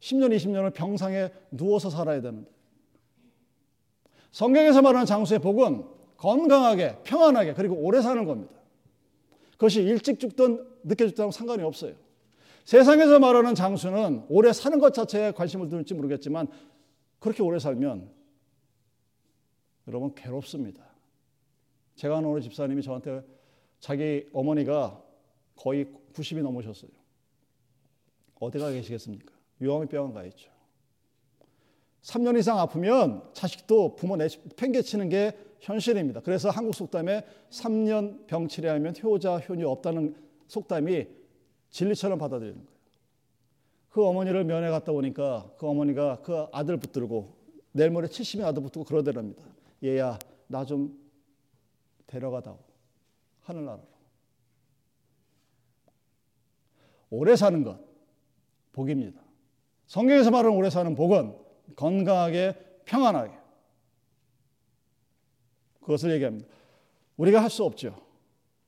10년, 0.00 0.34
20년을 0.36 0.72
병상에 0.72 1.30
누워서 1.50 1.90
살아야 1.90 2.20
되는데. 2.20 2.50
성경에서 4.30 4.82
말하는 4.82 5.06
장수의 5.06 5.40
복은 5.40 5.84
건강하게, 6.18 6.98
평안하게, 7.02 7.54
그리고 7.54 7.74
오래 7.76 8.00
사는 8.02 8.24
겁니다. 8.24 8.52
그것이 9.52 9.82
일찍 9.82 10.20
죽든 10.20 10.75
늦게 10.86 11.08
죽든 11.08 11.30
상관이 11.30 11.62
없어요. 11.62 11.94
세상에서 12.64 13.18
말하는 13.18 13.54
장수는 13.54 14.26
오래 14.28 14.52
사는 14.52 14.78
것 14.78 14.94
자체에 14.94 15.32
관심을 15.32 15.68
두는지 15.68 15.94
모르겠지만 15.94 16.48
그렇게 17.18 17.42
오래 17.42 17.58
살면 17.58 18.10
여러분 19.88 20.14
괴롭습니다. 20.14 20.84
제가 21.96 22.18
아는 22.18 22.30
어느 22.30 22.40
집사님이 22.40 22.82
저한테 22.82 23.22
자기 23.80 24.28
어머니가 24.32 25.02
거의 25.54 25.86
90이 26.12 26.42
넘으셨어요. 26.42 26.90
어디 28.40 28.58
가 28.58 28.70
계시겠습니까? 28.70 29.32
유암병원 29.60 30.12
가 30.12 30.24
있죠. 30.24 30.50
3년 32.02 32.38
이상 32.38 32.58
아프면 32.58 33.28
자식도 33.32 33.96
부모 33.96 34.16
내 34.16 34.28
팽개치는 34.56 35.08
게 35.08 35.36
현실입니다. 35.60 36.20
그래서 36.20 36.50
한국 36.50 36.74
속담에 36.74 37.24
3년 37.50 38.26
병 38.26 38.46
치료하면 38.46 38.94
효자 39.02 39.38
효녀 39.38 39.68
없다는 39.68 40.25
속담이 40.48 41.06
진리처럼 41.70 42.18
받아들이는 42.18 42.56
거예요. 42.64 42.76
그 43.90 44.04
어머니를 44.04 44.44
면회 44.44 44.68
갔다 44.70 44.92
오니까 44.92 45.50
그 45.58 45.66
어머니가 45.66 46.20
그 46.22 46.46
아들 46.52 46.76
붙들고 46.76 47.34
내일 47.72 47.90
모레 47.90 48.08
70의 48.08 48.44
아들 48.44 48.62
붙들고 48.62 48.84
그러더랍니다. 48.84 49.42
얘야 49.84 50.18
나 50.48 50.64
좀 50.64 50.98
데려가다오 52.06 52.58
하늘나라로. 53.42 53.82
오래 57.10 57.36
사는 57.36 57.62
것 57.62 57.78
복입니다. 58.72 59.20
성경에서 59.86 60.30
말하는 60.30 60.56
오래 60.56 60.68
사는 60.70 60.94
복은 60.94 61.36
건강하게 61.76 62.82
평안하게 62.84 63.32
그것을 65.80 66.12
얘기합니다. 66.12 66.48
우리가 67.16 67.42
할 67.42 67.48
수 67.48 67.64
없죠. 67.64 67.96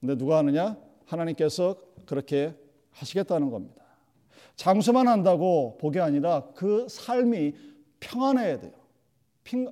근데 0.01 0.17
누가 0.17 0.39
하느냐? 0.39 0.77
하나님께서 1.09 1.77
그렇게 2.07 2.55
하시겠다는 2.93 3.51
겁니다. 3.51 3.83
장수만 4.57 5.09
한다고 5.09 5.79
복이 5.79 6.01
아니라 6.01 6.45
그 6.55 6.87
삶이 6.89 7.55
평안해야 8.01 8.61
돼요. 8.61 8.73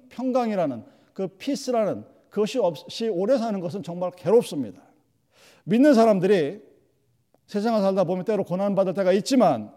평강이라는 0.08 0.84
그 1.12 1.28
피스라는 1.28 2.04
그것이 2.30 2.58
없이 2.58 3.08
오래 3.08 3.38
사는 3.38 3.58
것은 3.60 3.82
정말 3.82 4.10
괴롭습니다. 4.12 4.82
믿는 5.64 5.94
사람들이 5.94 6.62
세상을 7.46 7.80
살다 7.80 8.04
보면 8.04 8.24
때로 8.24 8.44
고난받을 8.44 8.94
때가 8.94 9.12
있지만 9.12 9.72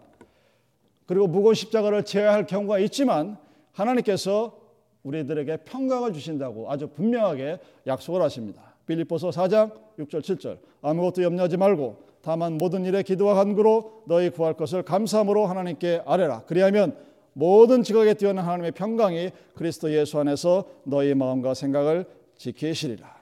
그리고 1.06 1.26
무거운 1.26 1.54
십자가를 1.54 2.04
져야 2.04 2.32
할 2.32 2.46
경우가 2.46 2.78
있지만 2.80 3.36
하나님께서 3.72 4.58
우리들에게 5.02 5.58
평강을 5.64 6.12
주신다고 6.12 6.70
아주 6.70 6.88
분명하게 6.88 7.58
약속을 7.86 8.22
하십니다. 8.22 8.69
빌립보서 8.86 9.30
4장 9.30 9.72
6절 9.98 10.20
7절 10.20 10.58
아무것도 10.82 11.22
염려하지 11.22 11.56
말고 11.56 12.10
다만 12.22 12.58
모든 12.58 12.84
일에 12.84 13.02
기도와 13.02 13.34
간구로 13.34 14.04
너희 14.06 14.30
구할 14.30 14.54
것을 14.54 14.82
감사함으로 14.82 15.46
하나님께 15.46 16.02
아뢰라. 16.04 16.42
그리하면 16.42 16.96
모든 17.32 17.82
지각에 17.82 18.14
뛰어난 18.14 18.44
하나님의 18.44 18.72
평강이 18.72 19.30
그리스도 19.54 19.92
예수 19.92 20.18
안에서 20.18 20.64
너희 20.84 21.14
마음과 21.14 21.54
생각을 21.54 22.06
지키시리라. 22.36 23.20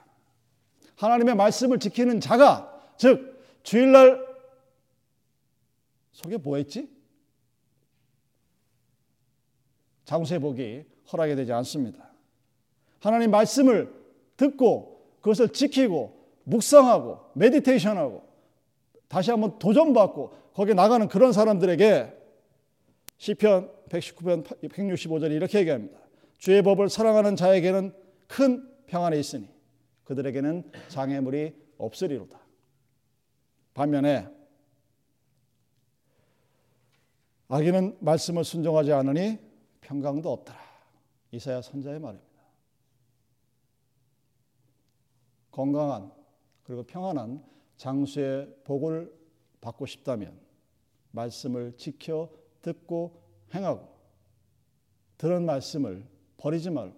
하나님의 0.95 1.35
말씀을 1.35 1.79
지키는 1.79 2.19
자가 2.19 2.93
즉 2.97 3.41
주일날 3.63 4.27
속에 6.11 6.37
뭐 6.37 6.57
했지? 6.57 6.89
장수의 10.03 10.39
복이 10.39 10.83
허락이 11.11 11.35
되지 11.35 11.53
않습니다. 11.53 12.09
하나님 12.99 13.31
말씀을 13.31 13.93
듣고 14.35 14.98
그것을 15.21 15.49
지키고 15.49 16.17
묵상하고 16.43 17.19
메디테이션하고 17.33 18.23
다시 19.07 19.31
한번 19.31 19.59
도전받고 19.59 20.33
거기에 20.53 20.73
나가는 20.73 21.07
그런 21.07 21.31
사람들에게 21.31 22.13
시편 23.17 23.71
119편 23.89 24.69
165절이 24.69 25.31
이렇게 25.31 25.59
얘기합니다. 25.59 25.99
주의 26.37 26.61
법을 26.61 26.89
사랑하는 26.89 27.35
자에게는 27.35 27.93
큰 28.27 28.69
평안이 28.87 29.19
있으니 29.19 29.49
그들에게는 30.05 30.71
장애물이 30.87 31.53
없으리로다. 31.77 32.39
반면에 33.73 34.27
아기는 37.47 37.97
말씀을 37.99 38.43
순종하지 38.43 38.93
않으니 38.93 39.39
평강도 39.81 40.31
없더라. 40.31 40.59
이사야 41.31 41.61
선자의 41.61 41.99
말입니다. 41.99 42.28
건강한 45.59 46.09
그리고 46.63 46.83
평안한 46.83 47.43
장수의 47.75 48.61
복을 48.63 49.13
받고 49.59 49.85
싶다면 49.87 50.39
말씀을 51.11 51.75
지켜 51.75 52.29
듣고 52.61 53.21
행하고 53.53 53.85
들은 55.17 55.45
말씀을 55.45 56.05
버리지 56.37 56.69
말고 56.69 56.95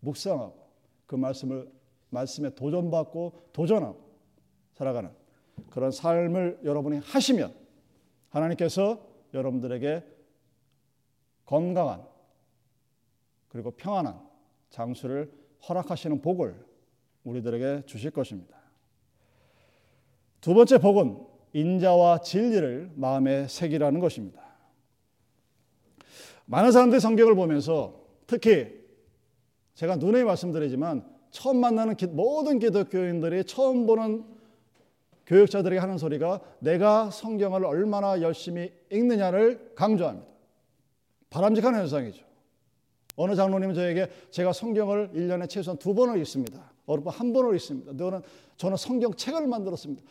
묵상하고 0.00 0.70
그 1.06 1.14
말씀을 1.14 1.70
말씀에 2.08 2.52
도전받고 2.56 3.50
도전하고 3.52 4.00
살아가는 4.72 5.12
그런 5.70 5.92
삶을 5.92 6.62
여러분이 6.64 6.98
하시면 6.98 7.54
하나님께서 8.30 9.06
여러분들에게 9.32 10.04
건강한 11.44 12.04
그리고 13.46 13.70
평안한 13.70 14.20
장수를 14.70 15.32
허락하시는 15.68 16.20
복을 16.20 16.69
우리들에게 17.24 17.84
주실 17.86 18.10
것입니다. 18.10 18.56
두 20.40 20.54
번째 20.54 20.78
복은 20.78 21.18
인자와 21.52 22.20
진리를 22.20 22.92
마음에 22.94 23.46
새기라는 23.48 24.00
것입니다. 24.00 24.40
많은 26.46 26.72
사람들이 26.72 27.00
성경을 27.00 27.34
보면서 27.34 28.00
특히 28.26 28.80
제가 29.74 29.96
눈에 29.96 30.24
말씀드리지만 30.24 31.04
처음 31.30 31.58
만나는 31.58 31.94
모든 32.10 32.58
기독교인들이 32.58 33.44
처음 33.44 33.86
보는 33.86 34.24
교육자들에게 35.26 35.78
하는 35.78 35.96
소리가 35.96 36.40
내가 36.58 37.10
성경을 37.10 37.64
얼마나 37.64 38.20
열심히 38.20 38.72
읽느냐를 38.90 39.72
강조합니다. 39.76 40.28
바람직한 41.30 41.74
현상이죠. 41.74 42.24
어느 43.20 43.34
장로님은 43.34 43.74
저에게 43.74 44.08
제가 44.30 44.54
성경을 44.54 45.10
1년에 45.14 45.46
최소한 45.46 45.76
두 45.76 45.92
번을 45.92 46.18
읽습니다. 46.20 46.72
어느 46.86 47.02
한 47.06 47.34
번을 47.34 47.54
읽습니다. 47.56 47.92
너는 47.92 48.22
저는 48.56 48.78
성경 48.78 49.12
책을 49.12 49.46
만들었습니다. 49.46 50.02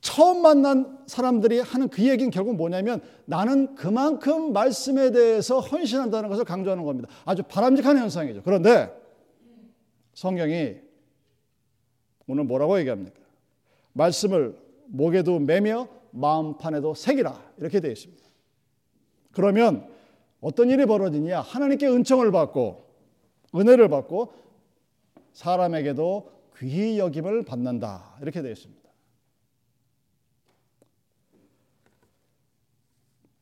처음 0.00 0.42
만난 0.42 0.98
사람들이 1.06 1.60
하는 1.60 1.88
그 1.88 2.02
얘기는 2.02 2.28
결국 2.32 2.56
뭐냐면 2.56 3.00
나는 3.26 3.76
그만큼 3.76 4.52
말씀에 4.52 5.12
대해서 5.12 5.60
헌신한다는 5.60 6.28
것을 6.28 6.44
강조하는 6.44 6.84
겁니다. 6.84 7.08
아주 7.24 7.44
바람직한 7.44 7.96
현상이죠. 7.96 8.42
그런데 8.42 8.92
성경이 10.14 10.78
오늘 12.26 12.42
뭐라고 12.42 12.76
얘기합니까? 12.80 13.20
말씀을 13.92 14.58
목에도 14.86 15.38
매며 15.38 15.86
마음판에도 16.10 16.94
새기라 16.94 17.40
이렇게 17.58 17.78
되어 17.78 17.92
있습니다. 17.92 18.20
그러면 19.30 19.91
어떤 20.42 20.68
일이 20.68 20.84
벌어지냐? 20.84 21.40
하나님께 21.40 21.86
은총을 21.86 22.32
받고 22.32 22.84
은혜를 23.54 23.88
받고 23.88 24.34
사람에게도 25.32 26.30
귀히 26.58 26.98
여김을 26.98 27.44
받는다 27.44 28.16
이렇게 28.20 28.42
되어 28.42 28.50
있습니다. 28.50 28.82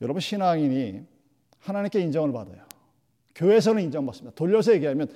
여러분 0.02 0.20
신앙인이 0.20 1.04
하나님께 1.58 2.00
인정을 2.00 2.32
받아요. 2.32 2.64
교회에서는 3.34 3.82
인정받습니다. 3.82 4.34
돌려서 4.34 4.72
얘기하면 4.74 5.08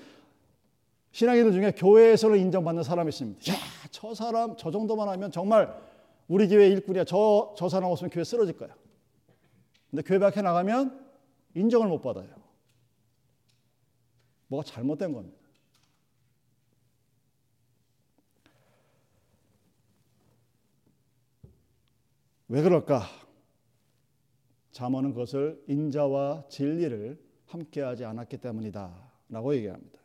신앙인들 1.12 1.52
중에 1.52 1.72
교회에서는 1.72 2.38
인정받는 2.38 2.82
사람이 2.82 3.10
있습니다. 3.10 3.52
야, 3.52 3.56
저 3.90 4.14
사람 4.14 4.56
저 4.56 4.70
정도만 4.70 5.08
하면 5.10 5.30
정말 5.30 5.74
우리 6.28 6.48
교회 6.48 6.68
일꾼이야. 6.68 7.04
저, 7.04 7.54
저 7.58 7.68
사람 7.68 7.90
없으면 7.90 8.10
교회 8.10 8.24
쓰러질 8.24 8.56
거야. 8.56 8.74
근데 9.90 10.02
교회 10.02 10.18
밖에 10.18 10.40
나가면 10.40 11.03
인정을 11.54 11.88
못 11.88 12.00
받아요. 12.00 12.28
뭐가 14.48 14.64
잘못된 14.64 15.12
겁니다. 15.12 15.38
왜 22.48 22.62
그럴까? 22.62 23.02
잠언은 24.72 25.12
그것을 25.12 25.62
인자와 25.66 26.44
진리를 26.48 27.18
함께하지 27.46 28.04
않았기 28.04 28.38
때문이다 28.38 28.92
라고 29.28 29.54
얘기합니다. 29.54 29.98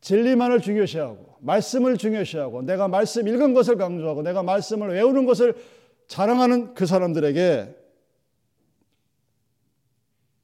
진리만을 0.00 0.60
중요시하고 0.60 1.36
말씀을 1.40 1.96
중요시하고 1.96 2.62
내가 2.62 2.88
말씀 2.88 3.28
읽은 3.28 3.54
것을 3.54 3.76
강조하고 3.76 4.22
내가 4.22 4.42
말씀을 4.42 4.90
외우는 4.90 5.26
것을 5.26 5.54
자랑하는 6.08 6.74
그 6.74 6.86
사람들에게 6.86 7.81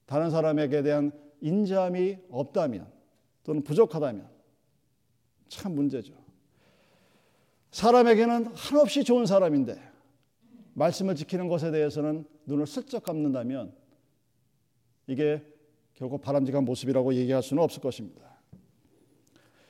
다른 0.08 0.30
사람에게 0.30 0.80
대한 0.80 1.12
인자함이 1.42 2.16
없다면 2.30 2.90
또는 3.44 3.62
부족하다면 3.62 4.26
참 5.48 5.74
문제죠. 5.74 6.14
사람에게는 7.72 8.46
한없이 8.54 9.04
좋은 9.04 9.26
사람인데 9.26 9.78
말씀을 10.72 11.14
지키는 11.14 11.48
것에 11.48 11.70
대해서는 11.70 12.24
눈을 12.46 12.66
슬쩍 12.66 13.02
감는다면 13.02 13.74
이게 15.08 15.44
결국 15.92 16.22
바람직한 16.22 16.64
모습이라고 16.64 17.12
얘기할 17.12 17.42
수는 17.42 17.62
없을 17.62 17.82
것입니다. 17.82 18.40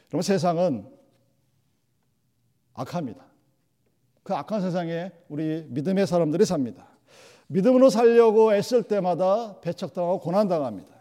그러면 0.06 0.22
세상은 0.22 0.88
악합니다. 2.74 3.26
그 4.22 4.34
악한 4.34 4.60
세상에 4.60 5.10
우리 5.28 5.66
믿음의 5.68 6.06
사람들이 6.06 6.44
삽니다. 6.44 6.87
믿음으로 7.48 7.90
살려고 7.90 8.54
애쓸 8.54 8.84
때마다 8.84 9.60
배척당하고 9.60 10.20
고난당합니다. 10.20 10.94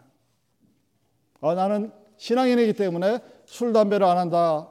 아, 1.40 1.54
나는 1.54 1.92
신앙인이기 2.16 2.72
때문에 2.72 3.20
술, 3.46 3.72
담배를 3.72 4.06
안 4.06 4.18
한다 4.18 4.68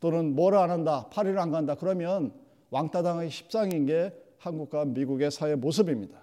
또는 0.00 0.34
뭐를 0.34 0.58
안 0.58 0.70
한다, 0.70 1.08
파리를 1.10 1.38
안 1.38 1.50
간다. 1.50 1.74
그러면 1.74 2.32
왕따 2.70 3.02
당하기 3.02 3.30
십상인 3.30 3.86
게 3.86 4.12
한국과 4.38 4.84
미국의 4.86 5.30
사회 5.30 5.54
모습입니다. 5.54 6.18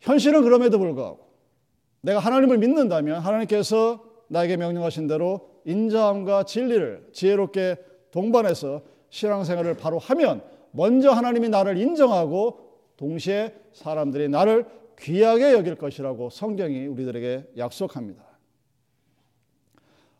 현실은 0.00 0.42
그럼에도 0.42 0.78
불구하고 0.78 1.26
내가 2.00 2.20
하나님을 2.20 2.58
믿는다면 2.58 3.20
하나님께서 3.20 4.04
나에게 4.28 4.56
명령하신 4.56 5.06
대로 5.06 5.60
인자함과 5.64 6.44
진리를 6.44 7.10
지혜롭게 7.12 7.76
동반해서 8.10 8.82
신앙생활을 9.10 9.76
바로 9.76 9.98
하면 9.98 10.42
먼저 10.76 11.10
하나님이 11.10 11.48
나를 11.48 11.78
인정하고 11.78 12.60
동시에 12.96 13.54
사람들이 13.72 14.28
나를 14.28 14.66
귀하게 14.98 15.52
여길 15.52 15.76
것이라고 15.76 16.30
성경이 16.30 16.86
우리들에게 16.86 17.52
약속합니다. 17.56 18.22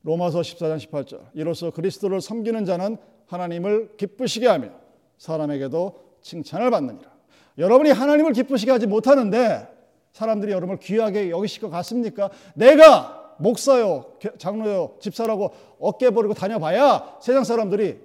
로마서 0.02 0.40
14장 0.40 0.78
18절. 0.78 1.20
이로써 1.34 1.70
그리스도를 1.70 2.20
섬기는 2.20 2.64
자는 2.64 2.96
하나님을 3.26 3.96
기쁘시게 3.96 4.46
하며 4.46 4.70
사람에게도 5.18 5.94
칭찬을 6.22 6.70
받느니라. 6.70 7.10
여러분이 7.58 7.90
하나님을 7.90 8.32
기쁘시게 8.32 8.70
하지 8.70 8.86
못하는데 8.86 9.68
사람들이 10.12 10.52
여러분을 10.52 10.78
귀하게 10.78 11.30
여기실 11.30 11.60
것 11.62 11.70
같습니까? 11.70 12.30
내가 12.54 13.34
목사요, 13.38 14.16
장로요, 14.38 14.96
집사라고 15.00 15.52
어깨 15.78 16.10
버리고 16.10 16.32
다녀봐야 16.32 17.18
세상 17.20 17.44
사람들이 17.44 17.98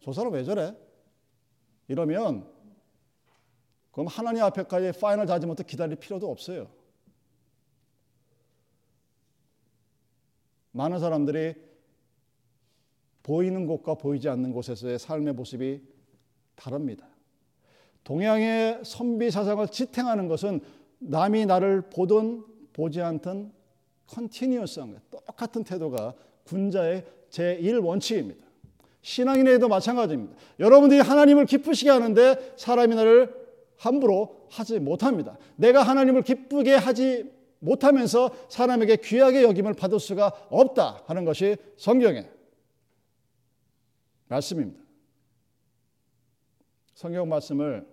저 0.00 0.12
사람 0.12 0.32
왜 0.32 0.44
저래? 0.44 0.74
이러면 1.88 2.46
그럼 3.92 4.08
하나님 4.08 4.42
앞에까지 4.44 4.98
파이널 5.00 5.26
자지먼트 5.26 5.62
기다릴 5.64 5.96
필요도 5.96 6.30
없어요. 6.30 6.68
많은 10.72 10.98
사람들이 10.98 11.54
보이는 13.22 13.66
곳과 13.66 13.94
보이지 13.94 14.28
않는 14.28 14.52
곳에서의 14.52 14.98
삶의 14.98 15.34
모습이 15.34 15.82
다릅니다. 16.54 17.08
동양의 18.04 18.84
선비 18.84 19.30
사상을 19.30 19.66
지탱하는 19.66 20.28
것은 20.28 20.60
남이 20.98 21.46
나를 21.46 21.90
보든 21.90 22.44
보지 22.72 23.00
않든 23.00 23.52
컨티뉴어스한 24.06 25.00
똑같은 25.10 25.64
태도가 25.64 26.14
군자의 26.44 27.04
제1 27.30 27.84
원칙입니다. 27.84 28.45
신앙인에도 29.06 29.68
마찬가지입니다. 29.68 30.34
여러분들이 30.58 30.98
하나님을 31.00 31.46
기쁘시게 31.46 31.90
하는데 31.90 32.54
사람이 32.56 32.92
나를 32.96 33.32
함부로 33.76 34.48
하지 34.50 34.80
못합니다. 34.80 35.38
내가 35.54 35.84
하나님을 35.84 36.22
기쁘게 36.22 36.74
하지 36.74 37.30
못하면서 37.60 38.32
사람에게 38.48 38.96
귀하게 38.96 39.44
여김을 39.44 39.74
받을 39.74 40.00
수가 40.00 40.32
없다 40.50 41.04
하는 41.06 41.24
것이 41.24 41.56
성경의 41.76 42.28
말씀입니다. 44.26 44.82
성경 46.92 47.28
말씀을 47.28 47.86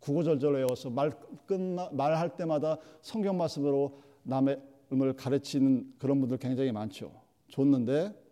구구절절 0.00 0.54
외워서 0.54 0.90
말 0.90 1.12
끝나 1.46 1.90
말할 1.92 2.34
때마다 2.34 2.78
성경 3.02 3.38
말씀으로 3.38 4.00
남의 4.24 4.60
을 4.90 5.12
가르치는 5.12 5.94
그런 5.98 6.18
분들 6.18 6.38
굉장히 6.38 6.72
많죠. 6.72 7.12
좋는데 7.48 8.27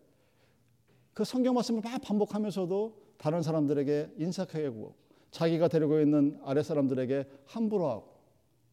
그 1.17 1.25
성경 1.25 1.55
말씀을 1.55 1.81
막 1.81 1.99
반복하면서도 2.03 3.15
다른 3.17 3.41
사람들에게 3.41 4.17
인색하게 4.19 4.69
구고 4.69 4.95
자기가 5.31 5.69
데리고 5.69 5.99
있는 5.99 6.39
아랫 6.45 6.63
사람들에게 6.67 7.25
함부로 7.47 7.89
하고 7.89 8.19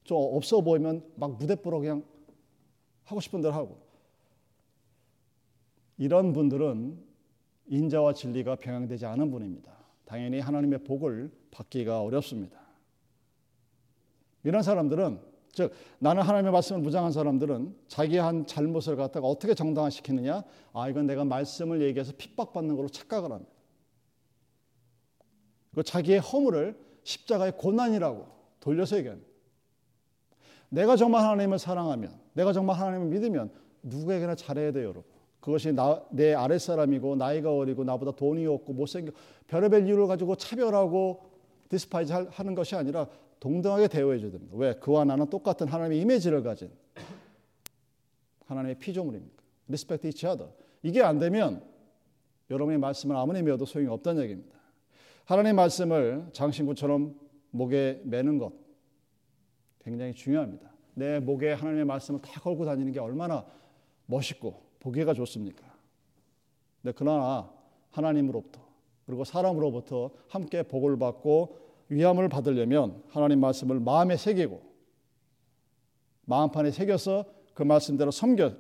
좀 0.04 0.18
없어 0.18 0.60
보이면 0.60 1.10
막 1.16 1.38
무대뽀로 1.38 1.80
그냥 1.80 2.04
하고 3.06 3.22
싶은 3.22 3.42
대로 3.42 3.54
하고 3.54 3.80
이런 5.98 6.34
분들은 6.34 7.02
인자와 7.68 8.12
진리가 8.12 8.58
병행되지 8.58 9.06
않은 9.06 9.32
분입니다. 9.32 9.78
당연히 10.04 10.42
하나님의 10.42 10.84
복을 10.84 11.32
받기가 11.50 12.02
어렵습니다. 12.02 12.60
이런 14.44 14.64
사람들은 14.64 15.18
즉 15.54 15.72
나는 16.00 16.24
하나님의 16.24 16.52
말씀을 16.52 16.82
무장한 16.82 17.12
사람들은 17.12 17.76
자기 17.88 18.18
한 18.18 18.46
잘못을 18.46 18.96
갖다가 18.96 19.28
어떻게 19.28 19.54
정당화시키느냐? 19.54 20.44
아 20.74 20.90
이건 20.90 21.06
내가 21.06 21.24
말씀을 21.24 21.82
얘기해서 21.84 22.12
핍박받는 22.18 22.76
걸로 22.76 22.90
착각을 22.90 23.32
합니다. 23.32 23.52
그 25.74 25.84
자기의 25.84 26.20
허물을 26.20 26.78
십자가의 27.04 27.58
고난이라고 27.58 28.28
돌려서 28.60 28.98
얘기합니다. 28.98 29.30
내가 30.70 30.96
정말 30.96 31.24
하나님을 31.24 31.60
사랑하면, 31.60 32.20
내가 32.34 32.52
정말 32.52 32.78
하나님을 32.78 33.08
믿으면 33.08 33.52
누구에게나 33.84 34.34
잘해야 34.34 34.72
돼요, 34.72 34.86
여러분. 34.86 35.04
그것이 35.40 35.72
나, 35.72 36.02
내 36.10 36.34
아랫사람이고 36.34 37.16
나이가 37.16 37.54
어리고 37.54 37.84
나보다 37.84 38.12
돈이 38.12 38.48
없고 38.48 38.74
못생겨 38.74 39.12
별의별 39.48 39.86
이유를 39.86 40.08
가지고 40.08 40.36
차별하고 40.36 41.22
despise 41.70 42.14
하는 42.32 42.56
것이 42.56 42.76
아니라 42.76 43.08
동등하게 43.44 43.90
대우해 43.90 44.20
줘야 44.20 44.32
됩니다. 44.32 44.56
왜? 44.56 44.74
그와 44.76 45.04
나는 45.04 45.30
똑같은 45.30 45.68
하나님의 45.68 46.00
이미지를 46.00 46.44
가진 46.44 46.72
하나님의 48.46 48.80
피조물이니까. 48.80 49.44
Respect 49.68 50.08
each 50.08 50.26
other. 50.26 50.54
이게 50.82 51.02
안 51.02 51.20
되면 51.20 51.62
여러분의 52.50 52.80
말씀을 52.80 53.18
아무리 53.18 53.44
배워도 53.44 53.66
소용이 53.66 53.90
없다는 53.90 54.24
얘기입니다. 54.24 54.58
하나님의 55.26 55.54
말씀을 55.56 56.30
장신구처럼 56.32 57.20
목에 57.52 58.00
매는 58.06 58.38
것 58.38 58.54
굉장히 59.80 60.14
중요합니다. 60.14 60.72
내 60.94 61.20
목에 61.20 61.52
하나님의 61.52 61.84
말씀을 61.84 62.22
다 62.22 62.40
걸고 62.40 62.64
다니는 62.64 62.94
게 62.94 63.02
얼마나 63.02 63.46
멋있고 64.06 64.64
보기가 64.80 65.14
좋습니까? 65.14 65.66
네, 66.82 66.94
그러나 66.96 67.52
하나님으로부터 67.92 68.66
그리고 69.06 69.26
사람으로부터 69.26 70.12
함께 70.30 70.64
복을 70.64 70.98
받고 70.98 71.63
위함을 71.94 72.30
받으려면 72.30 73.04
하나님 73.10 73.40
말씀을 73.40 73.80
마음에 73.80 74.18
새기고 74.18 74.62
마음판에 76.26 76.72
새겨서 76.72 77.26
그 77.54 77.64
말씀대로 77.64 78.12
섬겨 78.12 78.54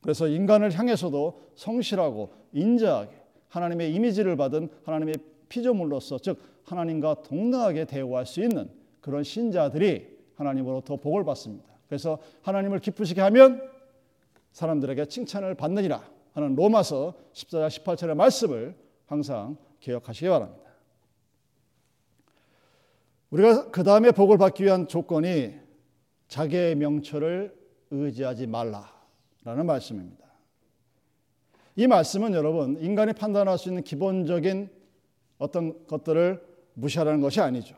그래서 0.00 0.28
인간을 0.28 0.72
향해서도 0.78 1.40
성실하고 1.54 2.32
인자하게 2.52 3.16
하나님의 3.48 3.94
이미지를 3.94 4.36
받은 4.36 4.68
하나님의 4.84 5.14
피조물로서 5.48 6.18
즉 6.18 6.38
하나님과 6.64 7.22
동등하게 7.22 7.84
대우할 7.86 8.26
수 8.26 8.42
있는 8.42 8.70
그런 9.00 9.22
신자들이 9.22 10.14
하나님으로부터 10.34 10.96
복을 10.96 11.24
받습니다. 11.24 11.64
그래서 11.86 12.18
하나님을 12.42 12.80
기쁘시게 12.80 13.20
하면 13.20 13.62
사람들에게 14.52 15.06
칭찬을 15.06 15.54
받느니라 15.54 16.02
하는 16.32 16.54
로마서 16.54 17.14
14장 17.32 17.68
18절의 17.68 18.14
말씀을 18.14 18.74
항상 19.06 19.56
기억하시기 19.80 20.28
바랍니다. 20.28 20.63
우리가 23.34 23.72
그 23.72 23.82
다음에 23.82 24.12
복을 24.12 24.38
받기 24.38 24.62
위한 24.62 24.86
조건이 24.86 25.54
자기의 26.28 26.76
명철을 26.76 27.52
의지하지 27.90 28.46
말라라는 28.46 29.66
말씀입니다. 29.66 30.24
이 31.74 31.88
말씀은 31.88 32.32
여러분 32.34 32.78
인간이 32.80 33.12
판단할 33.12 33.58
수 33.58 33.68
있는 33.68 33.82
기본적인 33.82 34.70
어떤 35.38 35.84
것들을 35.88 36.40
무시하라는 36.74 37.20
것이 37.20 37.40
아니죠. 37.40 37.74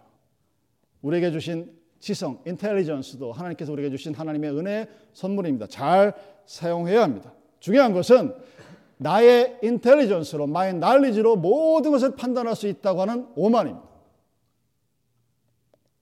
우리에게 1.00 1.30
주신 1.30 1.74
지성, 2.00 2.38
인텔리전스도 2.46 3.32
하나님께서 3.32 3.72
우리에게 3.72 3.96
주신 3.96 4.12
하나님의 4.12 4.50
은혜 4.58 4.86
선물입니다. 5.14 5.68
잘 5.68 6.12
사용해야 6.44 7.02
합니다. 7.02 7.32
중요한 7.60 7.94
것은 7.94 8.34
나의 8.98 9.58
인텔리전스로, 9.62 10.48
마의 10.48 10.74
날리지로 10.74 11.36
모든 11.36 11.92
것을 11.92 12.14
판단할 12.14 12.54
수 12.54 12.68
있다고 12.68 13.00
하는 13.00 13.26
오만입니다. 13.34 13.85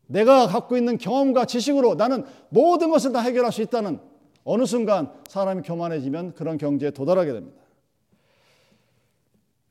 내가 0.07 0.47
갖고 0.47 0.77
있는 0.77 0.99
경험과 0.99 1.45
지식으로 1.47 1.95
나는 1.95 2.25
모든 2.51 2.90
것을 2.90 3.12
다 3.12 3.21
해결할 3.21 3.53
수 3.53 3.62
있다는 3.62 4.01
어느 4.45 4.67
순간 4.67 5.12
사람이 5.27 5.62
교만해지면 5.62 6.35
그런 6.35 6.59
경지에 6.59 6.90
도달하게 6.90 7.33
됩니다. 7.33 7.62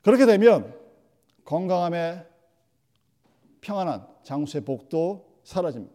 그렇게 0.02 0.26
되면 0.26 0.74
건강함에 1.44 2.26
평안한 3.60 4.06
장수의 4.24 4.64
복도 4.64 5.38
사라집니다. 5.44 5.94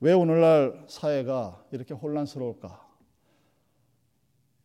왜 0.00 0.12
오늘날 0.12 0.84
사회가 0.86 1.64
이렇게 1.70 1.94
혼란스러울까? 1.94 2.84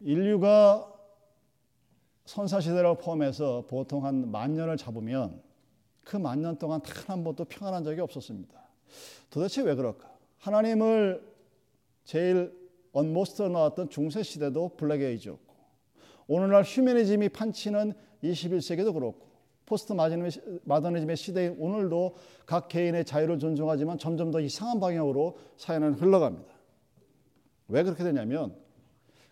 인류가 0.01 0.91
선사시대를 2.25 2.97
포함해서 2.97 3.65
보통 3.67 4.05
한 4.05 4.29
만 4.31 4.53
년을 4.53 4.77
잡으면 4.77 5.41
그 6.09 6.17
만년 6.17 6.57
동안 6.57 6.81
단 6.81 7.07
한 7.07 7.23
번도 7.23 7.45
평안한 7.45 7.83
적이 7.83 8.01
없었습니다. 8.01 8.59
도대체 9.29 9.61
왜 9.61 9.75
그럴까? 9.75 10.11
하나님을 10.39 11.23
제일 12.03 12.51
utmost로 12.93 13.49
나왔던 13.49 13.91
중세 13.91 14.23
시대도 14.23 14.69
black 14.75 15.03
age였고 15.03 15.53
오늘날 16.27 16.63
휴머니즘이 16.63 17.29
판치는 17.29 17.93
21세기도 18.23 18.91
그렇고 18.93 19.27
postmodernism의 19.67 21.15
시대인 21.15 21.55
오늘도 21.59 22.15
각 22.47 22.69
개인의 22.69 23.05
자유를 23.05 23.37
존중하지만 23.37 23.99
점점 23.99 24.31
더 24.31 24.39
이상한 24.39 24.79
방향으로 24.79 25.37
사회는 25.57 25.93
흘러갑니다. 25.93 26.51
왜 27.67 27.83
그렇게 27.83 28.03
되냐면 28.03 28.55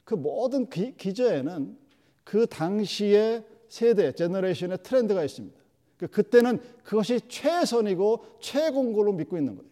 그 0.04 0.14
모든 0.14 0.70
기, 0.70 0.96
기저에는 0.96 1.76
그 2.24 2.46
당시의 2.46 3.44
세대, 3.68 4.12
generation의 4.12 4.78
트렌드가 4.84 5.24
있습니다. 5.24 5.57
그 5.98 6.08
그때는 6.08 6.60
그것이 6.84 7.22
최선이고 7.28 8.38
최고인 8.40 8.94
걸로 8.94 9.14
믿고 9.14 9.38
있는 9.38 9.56
거예요. 9.56 9.70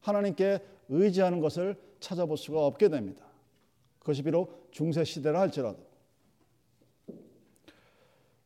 하나님께 0.00 0.60
의지하는 0.88 1.40
것을 1.40 1.76
찾아볼 2.00 2.36
수가 2.36 2.64
없게 2.64 2.88
됩니다. 2.88 3.26
그것이 3.98 4.22
비록 4.22 4.68
중세 4.70 5.04
시대라 5.04 5.40
할지라도. 5.40 5.86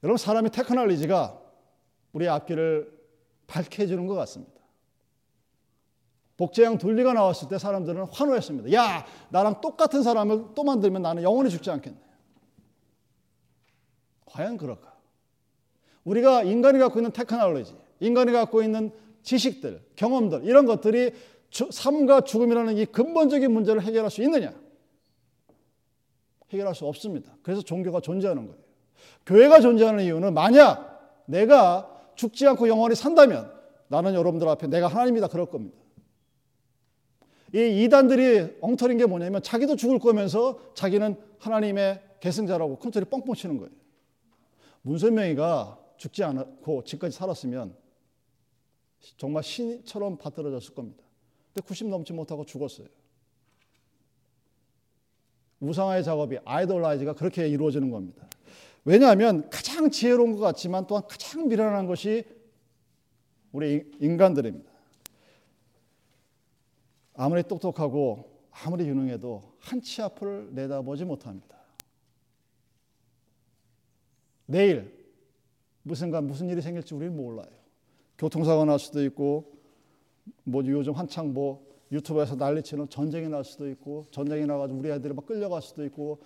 여러분 0.02 0.16
사람의 0.16 0.50
테크놀로지가 0.50 1.40
우리 2.12 2.28
앞길을 2.28 3.00
밝게 3.46 3.82
해주는 3.82 4.06
것 4.06 4.14
같습니다. 4.14 4.52
복제형 6.36 6.78
둘리가 6.78 7.12
나왔을 7.12 7.48
때 7.48 7.58
사람들은 7.58 8.06
환호했습니다. 8.06 8.72
야, 8.72 9.06
나랑 9.28 9.60
똑같은 9.60 10.02
사람을 10.02 10.54
또 10.54 10.64
만들면 10.64 11.02
나는 11.02 11.22
영원히 11.22 11.50
죽지 11.50 11.70
않겠네. 11.70 12.00
과연 14.26 14.56
그럴까? 14.56 14.91
우리가 16.04 16.42
인간이 16.42 16.78
갖고 16.78 16.98
있는 16.98 17.12
테크놀로지, 17.12 17.74
인간이 18.00 18.32
갖고 18.32 18.62
있는 18.62 18.90
지식들, 19.22 19.82
경험들, 19.96 20.44
이런 20.44 20.66
것들이 20.66 21.12
삶과 21.50 22.22
죽음이라는 22.22 22.78
이 22.78 22.86
근본적인 22.86 23.50
문제를 23.52 23.82
해결할 23.82 24.10
수 24.10 24.22
있느냐? 24.22 24.52
해결할 26.50 26.74
수 26.74 26.86
없습니다. 26.86 27.34
그래서 27.42 27.62
종교가 27.62 28.00
존재하는 28.00 28.46
거예요. 28.46 28.60
교회가 29.26 29.60
존재하는 29.60 30.04
이유는 30.04 30.34
만약 30.34 31.22
내가 31.26 31.88
죽지 32.14 32.46
않고 32.46 32.68
영원히 32.68 32.94
산다면 32.94 33.52
나는 33.88 34.14
여러분들 34.14 34.48
앞에 34.48 34.66
내가 34.66 34.88
하나님이다 34.88 35.28
그럴 35.28 35.46
겁니다. 35.46 35.76
이 37.54 37.84
이단들이 37.84 38.56
엉터리인 38.60 38.98
게 38.98 39.06
뭐냐면 39.06 39.42
자기도 39.42 39.76
죽을 39.76 39.98
거면서 39.98 40.58
자기는 40.74 41.16
하나님의 41.38 42.00
계승자라고 42.20 42.78
컨트롤이 42.78 43.10
뻥뻥 43.10 43.34
치는 43.34 43.58
거예요. 43.58 43.70
문선명이가 44.82 45.78
죽지 46.02 46.24
않고 46.24 46.82
지금까지 46.82 47.16
살았으면 47.16 47.76
정말 49.16 49.44
신처럼 49.44 50.18
받들어졌을 50.18 50.74
겁니다. 50.74 51.04
근데 51.54 51.64
90 51.64 51.88
넘지 51.88 52.12
못하고 52.12 52.44
죽었어요. 52.44 52.88
우상화의 55.60 56.02
작업이 56.02 56.38
아이돌라이즈가 56.44 57.14
그렇게 57.14 57.46
이루어지는 57.48 57.90
겁니다. 57.90 58.28
왜냐하면 58.84 59.48
가장 59.48 59.90
지혜로운 59.92 60.32
것 60.32 60.40
같지만 60.40 60.88
또한 60.88 61.04
가장 61.06 61.46
미련한 61.46 61.86
것이 61.86 62.24
우리 63.52 63.88
인간들입니다. 64.00 64.72
아무리 67.14 67.44
똑똑하고 67.44 68.40
아무리 68.50 68.88
유능해도 68.88 69.52
한 69.60 69.80
치 69.80 70.02
앞을 70.02 70.52
내다보지 70.52 71.04
못합니다. 71.04 71.56
내일 74.46 75.01
무슨가 75.82 76.20
무슨 76.20 76.48
일이 76.48 76.60
생길지 76.60 76.94
우리는 76.94 77.16
몰라요. 77.16 77.48
교통사고 78.18 78.64
날 78.64 78.78
수도 78.78 79.02
있고 79.04 79.52
뭐 80.44 80.62
요즘 80.66 80.92
한창 80.92 81.32
뭐 81.32 81.66
유튜브에서 81.90 82.36
난리치는 82.36 82.88
전쟁이 82.88 83.28
날 83.28 83.44
수도 83.44 83.68
있고 83.70 84.06
전쟁이 84.10 84.46
나가지고 84.46 84.78
우리 84.78 84.90
아이들이 84.90 85.12
막 85.12 85.26
끌려갈 85.26 85.60
수도 85.60 85.84
있고 85.84 86.22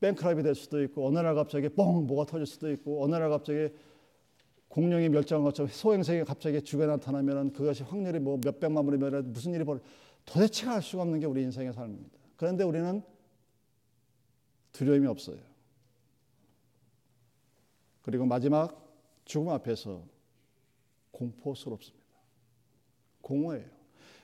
뱅크랩이 0.00 0.42
될 0.42 0.54
수도 0.54 0.82
있고 0.82 1.06
어느 1.06 1.18
날 1.18 1.34
갑자기 1.34 1.68
뻥 1.68 2.06
뭐가 2.06 2.24
터질 2.24 2.46
수도 2.46 2.70
있고 2.72 3.02
어느 3.02 3.14
날 3.16 3.28
갑자기 3.28 3.70
공룡이 4.68 5.08
멸종한 5.08 5.44
것처럼 5.44 5.70
소행성이 5.70 6.24
갑자기 6.24 6.60
죽여 6.60 6.86
나타나면 6.86 7.52
그것이 7.52 7.82
확률이 7.82 8.18
뭐 8.18 8.38
몇백만 8.42 8.84
분이면 8.84 9.32
무슨 9.32 9.54
일이 9.54 9.64
벌어 9.64 9.80
도대체 10.24 10.66
알 10.68 10.82
수가 10.82 11.02
없는 11.02 11.20
게 11.20 11.26
우리 11.26 11.42
인생의 11.42 11.72
삶입니다. 11.72 12.18
그런데 12.36 12.64
우리는 12.64 13.02
두려움이 14.72 15.06
없어요. 15.06 15.38
그리고 18.06 18.24
마지막 18.24 18.88
죽음 19.24 19.48
앞에서 19.48 20.00
공포스럽습니다. 21.10 22.06
공허해요. 23.20 23.64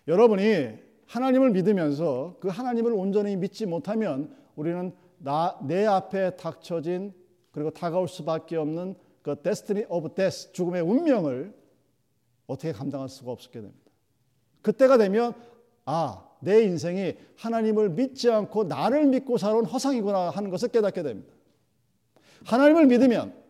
여러분이 0.07 0.79
하나님을 1.07 1.51
믿으면서 1.51 2.37
그 2.39 2.47
하나님을 2.47 2.93
온전히 2.93 3.35
믿지 3.35 3.67
못하면 3.67 4.37
우리는 4.55 4.95
나, 5.19 5.59
내 5.67 5.85
앞에 5.85 6.37
닥쳐진 6.37 7.13
그리고 7.51 7.71
다가올 7.71 8.07
수밖에 8.07 8.57
없는 8.57 8.95
그 9.21 9.43
destiny 9.43 9.85
of 9.91 10.15
death, 10.15 10.53
죽음의 10.53 10.83
운명을 10.83 11.53
어떻게 12.47 12.71
감당할 12.71 13.09
수가 13.09 13.33
없게 13.33 13.61
됩니다. 13.61 13.91
그때가 14.63 14.97
되면 14.97 15.35
아, 15.87 16.25
내 16.39 16.63
인생이 16.63 17.15
하나님을 17.37 17.91
믿지 17.91 18.31
않고 18.31 18.63
나를 18.65 19.07
믿고 19.07 19.39
살아온 19.39 19.65
허상이구나 19.65 20.31
하는 20.31 20.51
것을 20.51 20.69
깨닫게 20.69 21.03
됩니다. 21.03 21.35
하나님을 22.45 22.87
믿으면 22.87 23.42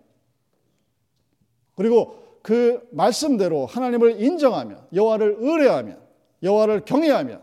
그리고 1.75 2.39
그 2.43 2.87
말씀대로 2.91 3.67
하나님을 3.67 4.21
인정하며 4.21 4.89
여호와를 4.93 5.37
의뢰하며 5.39 5.97
여호와를 6.43 6.85
경외하며 6.85 7.41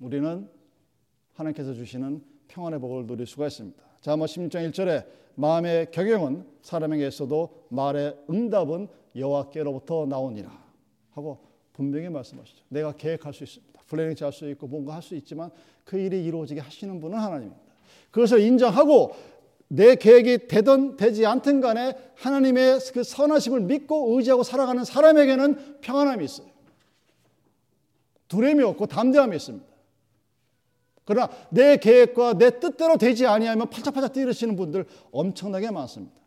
우리는 0.00 0.48
하나님께서 1.34 1.74
주시는 1.74 2.22
평안의 2.48 2.78
복을 2.80 3.06
누릴 3.06 3.26
수가 3.26 3.46
있습니다. 3.46 3.82
자, 4.00 4.16
뭐 4.16 4.26
16장 4.26 4.70
1절에 4.70 5.06
마음의 5.34 5.90
경영은 5.90 6.44
사람에게서도 6.62 7.66
말의 7.70 8.16
응답은 8.28 8.88
여호와께로부터 9.16 10.06
나오니라 10.06 10.50
하고 11.12 11.38
분명히 11.72 12.08
말씀하시죠. 12.08 12.64
내가 12.68 12.92
계획할 12.92 13.32
수 13.32 13.44
있습니다. 13.44 13.82
planning 13.86 14.14
짤수 14.16 14.50
있고 14.50 14.66
뭔가 14.66 14.94
할 14.94 15.02
수 15.02 15.14
있지만 15.14 15.50
그 15.84 15.98
일이 15.98 16.24
이루어지게 16.24 16.60
하시는 16.60 17.00
분은 17.00 17.18
하나님입니다. 17.18 17.62
그것을 18.10 18.40
인정하고 18.40 19.12
내 19.68 19.96
계획이 19.96 20.48
되든 20.48 20.96
되지 20.96 21.26
않든 21.26 21.60
간에 21.60 21.94
하나님의 22.16 22.80
그 22.92 23.04
선하심을 23.04 23.60
믿고 23.60 24.16
의지하고 24.16 24.42
살아가는 24.42 24.82
사람에게는 24.82 25.80
평안함이 25.80 26.24
있어요. 26.24 26.48
두려움이 28.28 28.62
없고 28.62 28.86
담대함이 28.86 29.36
있습니다. 29.36 29.66
그러나 31.04 31.30
내 31.50 31.78
계획과 31.78 32.34
내 32.34 32.60
뜻대로 32.60 32.98
되지 32.98 33.26
아니하면 33.26 33.70
팔짝팔짝 33.70 34.12
뛰르시는 34.12 34.56
분들 34.56 34.86
엄청나게 35.10 35.70
많습니다. 35.70 36.18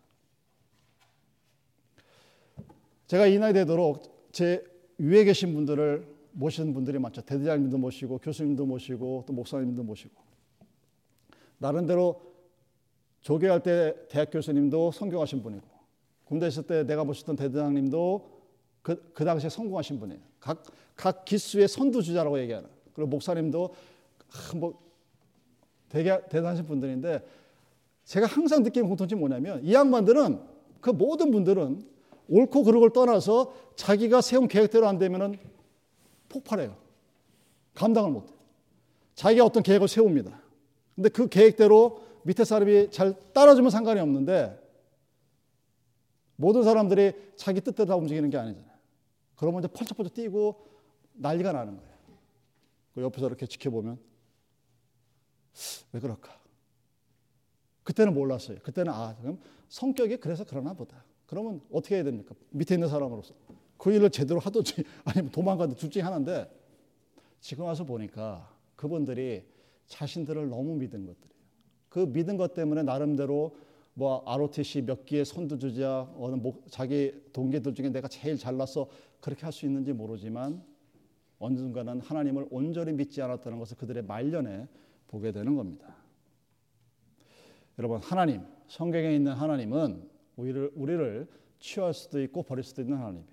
제가 3.07 3.27
이 3.27 3.37
나이 3.37 3.53
되도록 3.53 4.29
제 4.31 4.63
위에 4.97 5.23
계신 5.23 5.53
분들을 5.53 6.07
모시는 6.31 6.73
분들이 6.73 6.97
많죠. 6.97 7.21
대대장님도 7.21 7.77
모시고 7.77 8.19
교수님도 8.19 8.65
모시고 8.65 9.25
또 9.27 9.33
목사님도 9.33 9.83
모시고 9.83 10.15
나름대로 11.57 12.30
조교할 13.21 13.61
때 13.61 13.95
대학 14.09 14.31
교수님도 14.31 14.91
성경하신 14.91 15.41
분이고 15.43 15.65
군대 16.25 16.47
있을 16.47 16.63
때 16.63 16.83
내가 16.85 17.03
모셨던 17.03 17.35
대대장님도 17.35 18.41
그, 18.81 19.11
그 19.13 19.23
당시에 19.23 19.49
성공하신 19.49 19.99
분이에요. 19.99 20.21
각, 20.39 20.63
각 20.95 21.25
기수의 21.25 21.67
선두주자라고 21.67 22.39
얘기하는. 22.39 22.67
그리고 22.93 23.09
목사님도 23.09 23.73
아, 24.31 24.57
뭐 24.57 24.81
되게 25.89 26.19
대단하신 26.29 26.65
분들인데 26.65 27.23
제가 28.05 28.25
항상 28.25 28.63
느끼는 28.63 28.87
공통점이 28.87 29.19
뭐냐면 29.19 29.63
이 29.63 29.73
양반들은 29.73 30.41
그 30.79 30.89
모든 30.89 31.31
분들은 31.31 31.83
옳고 32.27 32.63
그르고를 32.63 32.93
떠나서 32.93 33.53
자기가 33.75 34.21
세운 34.21 34.47
계획대로 34.47 34.87
안 34.87 34.97
되면은 34.97 35.37
폭발해요. 36.29 36.75
감당을 37.75 38.09
못해. 38.09 38.33
자기가 39.15 39.45
어떤 39.45 39.63
계획을 39.63 39.87
세웁니다. 39.87 40.41
근데 40.95 41.09
그 41.09 41.27
계획대로 41.27 42.01
밑에 42.23 42.43
사람이 42.43 42.91
잘 42.91 43.15
따라주면 43.33 43.71
상관이 43.71 43.99
없는데 43.99 44.59
모든 46.35 46.63
사람들이 46.63 47.13
자기 47.35 47.61
뜻대로 47.61 47.87
다 47.87 47.95
움직이는 47.95 48.29
게 48.29 48.37
아니잖아요. 48.37 48.71
그러면 49.35 49.61
이제 49.61 49.67
펄쩍펄쩍 49.67 50.13
뛰고 50.13 50.67
난리가 51.13 51.51
나는 51.51 51.77
거예요. 51.77 51.91
그 52.93 53.01
옆에서 53.01 53.27
이렇게 53.27 53.45
지켜보면 53.45 53.99
왜 55.93 55.99
그럴까? 55.99 56.39
그때는 57.83 58.13
몰랐어요. 58.13 58.59
그때는 58.59 58.91
아, 58.93 59.15
그럼 59.19 59.39
성격이 59.69 60.17
그래서 60.17 60.45
그러나 60.47 60.73
보다. 60.73 61.03
그러면 61.25 61.61
어떻게 61.71 61.95
해야 61.95 62.03
됩니까? 62.03 62.35
밑에 62.49 62.75
있는 62.75 62.87
사람으로서. 62.89 63.33
그 63.77 63.91
일을 63.91 64.09
제대로 64.11 64.39
하든지 64.39 64.83
아니면 65.05 65.31
도망가든 65.31 65.75
둘 65.75 65.89
중에 65.89 66.03
하나인데 66.03 66.49
지금 67.39 67.65
와서 67.65 67.83
보니까 67.83 68.53
그분들이 68.75 69.43
자신들을 69.87 70.49
너무 70.49 70.75
믿은 70.75 71.05
것들. 71.05 71.30
그 71.91 71.99
믿은 71.99 72.37
것 72.37 72.53
때문에 72.53 72.83
나름대로 72.83 73.53
뭐 73.93 74.23
ROTC 74.25 74.83
몇 74.83 75.05
기의 75.05 75.25
선두주자 75.25 76.13
어느 76.17 76.35
목, 76.35 76.63
자기 76.71 77.13
동기들 77.33 77.73
중에 77.75 77.89
내가 77.89 78.07
제일 78.07 78.37
잘났어 78.37 78.87
그렇게 79.19 79.41
할 79.43 79.51
수 79.51 79.65
있는지 79.65 79.91
모르지만 79.91 80.63
어느 81.37 81.57
순간은 81.57 81.99
하나님을 81.99 82.47
온전히 82.49 82.93
믿지 82.93 83.21
않았다는 83.21 83.59
것을 83.59 83.75
그들의 83.75 84.03
말년에 84.03 84.69
보게 85.09 85.33
되는 85.33 85.53
겁니다. 85.57 85.93
여러분 87.77 87.99
하나님 87.99 88.45
성경에 88.69 89.13
있는 89.13 89.33
하나님은 89.33 90.09
우리를 90.37 90.71
우리를 90.75 91.27
취할 91.59 91.93
수도 91.93 92.21
있고 92.23 92.43
버릴 92.43 92.63
수도 92.63 92.81
있는 92.81 92.97
하나님이에요. 92.99 93.27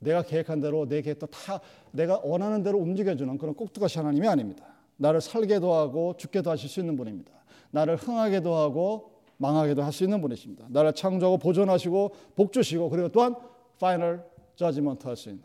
내가 0.00 0.22
계획한 0.22 0.60
대로 0.60 0.88
내 0.88 1.00
계획도 1.00 1.28
다 1.28 1.60
내가 1.92 2.18
원하는 2.24 2.64
대로 2.64 2.78
움직여주는 2.78 3.38
그런 3.38 3.54
꼭두가시 3.54 3.98
하나님이 3.98 4.26
아닙니다. 4.26 4.73
나를 4.96 5.20
살게도 5.20 5.72
하고 5.72 6.16
죽게도 6.16 6.50
하실 6.50 6.68
수 6.68 6.80
있는 6.80 6.96
분입니다. 6.96 7.32
나를 7.70 7.96
흥하게도 7.96 8.54
하고 8.54 9.14
망하게도 9.36 9.82
할 9.82 9.92
수 9.92 10.04
있는 10.04 10.20
분이십니다. 10.20 10.66
나를 10.70 10.92
창조하고 10.92 11.38
보존하시고 11.38 12.14
복주시고 12.36 12.88
그리고 12.90 13.08
또한 13.08 13.34
final 13.80 14.24
judgment 14.56 15.06
할 15.06 15.16
수 15.16 15.30
있는 15.30 15.44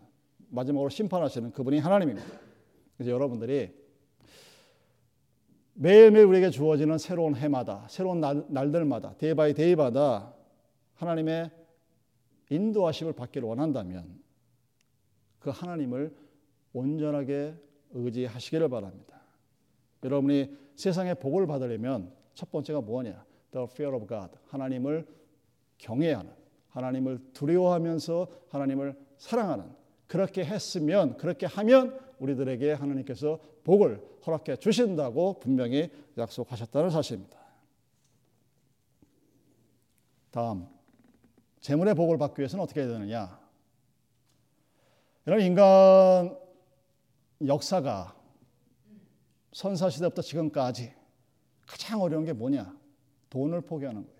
마지막으로 0.49 0.89
심판하시는 0.89 1.51
그분이 1.51 1.79
하나님입니다. 1.79 2.27
그래서 2.97 3.11
여러분들이 3.11 3.71
매일매일 5.73 6.25
우리에게 6.25 6.49
주어지는 6.49 6.97
새로운 6.97 7.35
해마다 7.35 7.87
새로운 7.89 8.19
날, 8.19 8.43
날들마다 8.49 9.15
day 9.17 9.33
by 9.33 9.53
day마다 9.53 10.33
하나님의 10.95 11.49
인도하심을 12.49 13.13
받기를 13.13 13.47
원한다면 13.47 14.19
그 15.39 15.49
하나님을 15.51 16.13
온전하게 16.73 17.55
의지하시기를 17.91 18.69
바랍니다. 18.69 19.18
여러분이 20.03 20.55
세상의 20.75 21.15
복을 21.15 21.47
받으려면 21.47 22.13
첫 22.33 22.51
번째가 22.51 22.81
뭐냐? 22.81 23.25
The 23.51 23.67
fear 23.69 23.95
of 23.95 24.07
God. 24.07 24.37
하나님을 24.47 25.05
경외하는, 25.77 26.31
하나님을 26.69 27.19
두려워하면서 27.33 28.27
하나님을 28.49 28.97
사랑하는. 29.17 29.65
그렇게 30.07 30.43
했으면, 30.43 31.17
그렇게 31.17 31.45
하면 31.45 31.99
우리들에게 32.19 32.73
하나님께서 32.73 33.39
복을 33.63 34.01
허락해 34.25 34.57
주신다고 34.57 35.39
분명히 35.39 35.91
약속하셨다는 36.17 36.89
사실입니다. 36.89 37.39
다음, 40.31 40.67
재물의 41.59 41.95
복을 41.95 42.17
받기 42.17 42.39
위해서는 42.39 42.63
어떻게 42.63 42.81
해야 42.81 42.89
되느냐? 42.89 43.39
이런 45.25 45.41
인간 45.41 46.37
역사가 47.45 48.18
선사시대부터 49.51 50.21
지금까지 50.21 50.93
가장 51.65 52.01
어려운 52.01 52.25
게 52.25 52.33
뭐냐? 52.33 52.77
돈을 53.29 53.61
포기하는 53.61 54.05
거예요. 54.05 54.19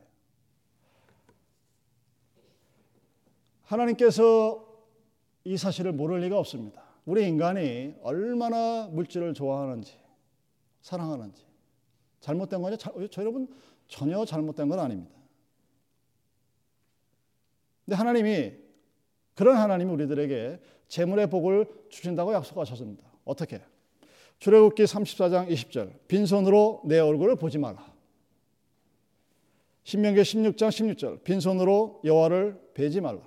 하나님께서 3.64 4.66
이 5.44 5.58
사실을 5.58 5.92
모를 5.94 6.20
리가 6.22 6.38
없습니다. 6.38 6.84
우리 7.06 7.28
인간이 7.28 7.96
얼마나 8.02 8.88
물질을 8.88 9.34
좋아하는지, 9.34 9.98
사랑하는지. 10.82 11.44
잘못된 12.20 12.62
거냐? 12.62 12.78
저 12.78 13.22
여러분 13.22 13.48
전혀 13.88 14.24
잘못된 14.26 14.70
건 14.70 14.80
아닙니다. 14.80 15.16
근데 17.86 17.96
하나님이 17.96 18.54
그런 19.34 19.58
하나님이 19.58 19.92
우리들에게 19.92 20.60
재물의 20.88 21.30
복을 21.30 21.88
주신다고 21.90 22.34
약속하셨습니다. 22.34 23.04
어떻게? 23.24 23.62
출애굽기 24.40 24.84
34장 24.84 25.50
20절 25.50 25.92
빈손으로 26.08 26.82
내 26.86 27.00
얼굴을 27.00 27.36
보지 27.36 27.58
마라. 27.58 27.86
신명기 29.84 30.22
16장 30.22 30.70
16절 30.70 31.24
빈손으로 31.24 32.02
여호와를 32.04 32.60
베지 32.74 33.02
말라. 33.02 33.20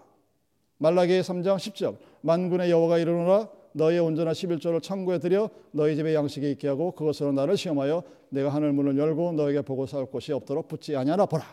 말라기 0.79 1.21
3장 1.21 1.57
10절 1.57 1.99
만군의 2.23 2.71
여호와가 2.71 2.99
이르노라 2.99 3.49
너의 3.73 4.01
온전한 4.01 4.35
11조를 4.35 4.83
창고에 4.83 5.19
들여 5.19 5.51
너희 5.71 5.97
집에 5.97 6.15
양식이 6.15 6.51
있게 6.53 6.69
하고 6.69 6.93
그것으로 6.93 7.33
나를 7.33 7.57
시험하여 7.57 8.03
내가 8.31 8.49
하늘 8.51 8.73
문을 8.73 8.99
열고 8.99 9.33
너에게 9.33 9.63
보고 9.63 9.87
살 9.87 10.07
곳이 10.07 10.33
없도록 10.33 10.69
붙지 10.69 10.97
아니하나 10.97 11.27
보라. 11.27 11.45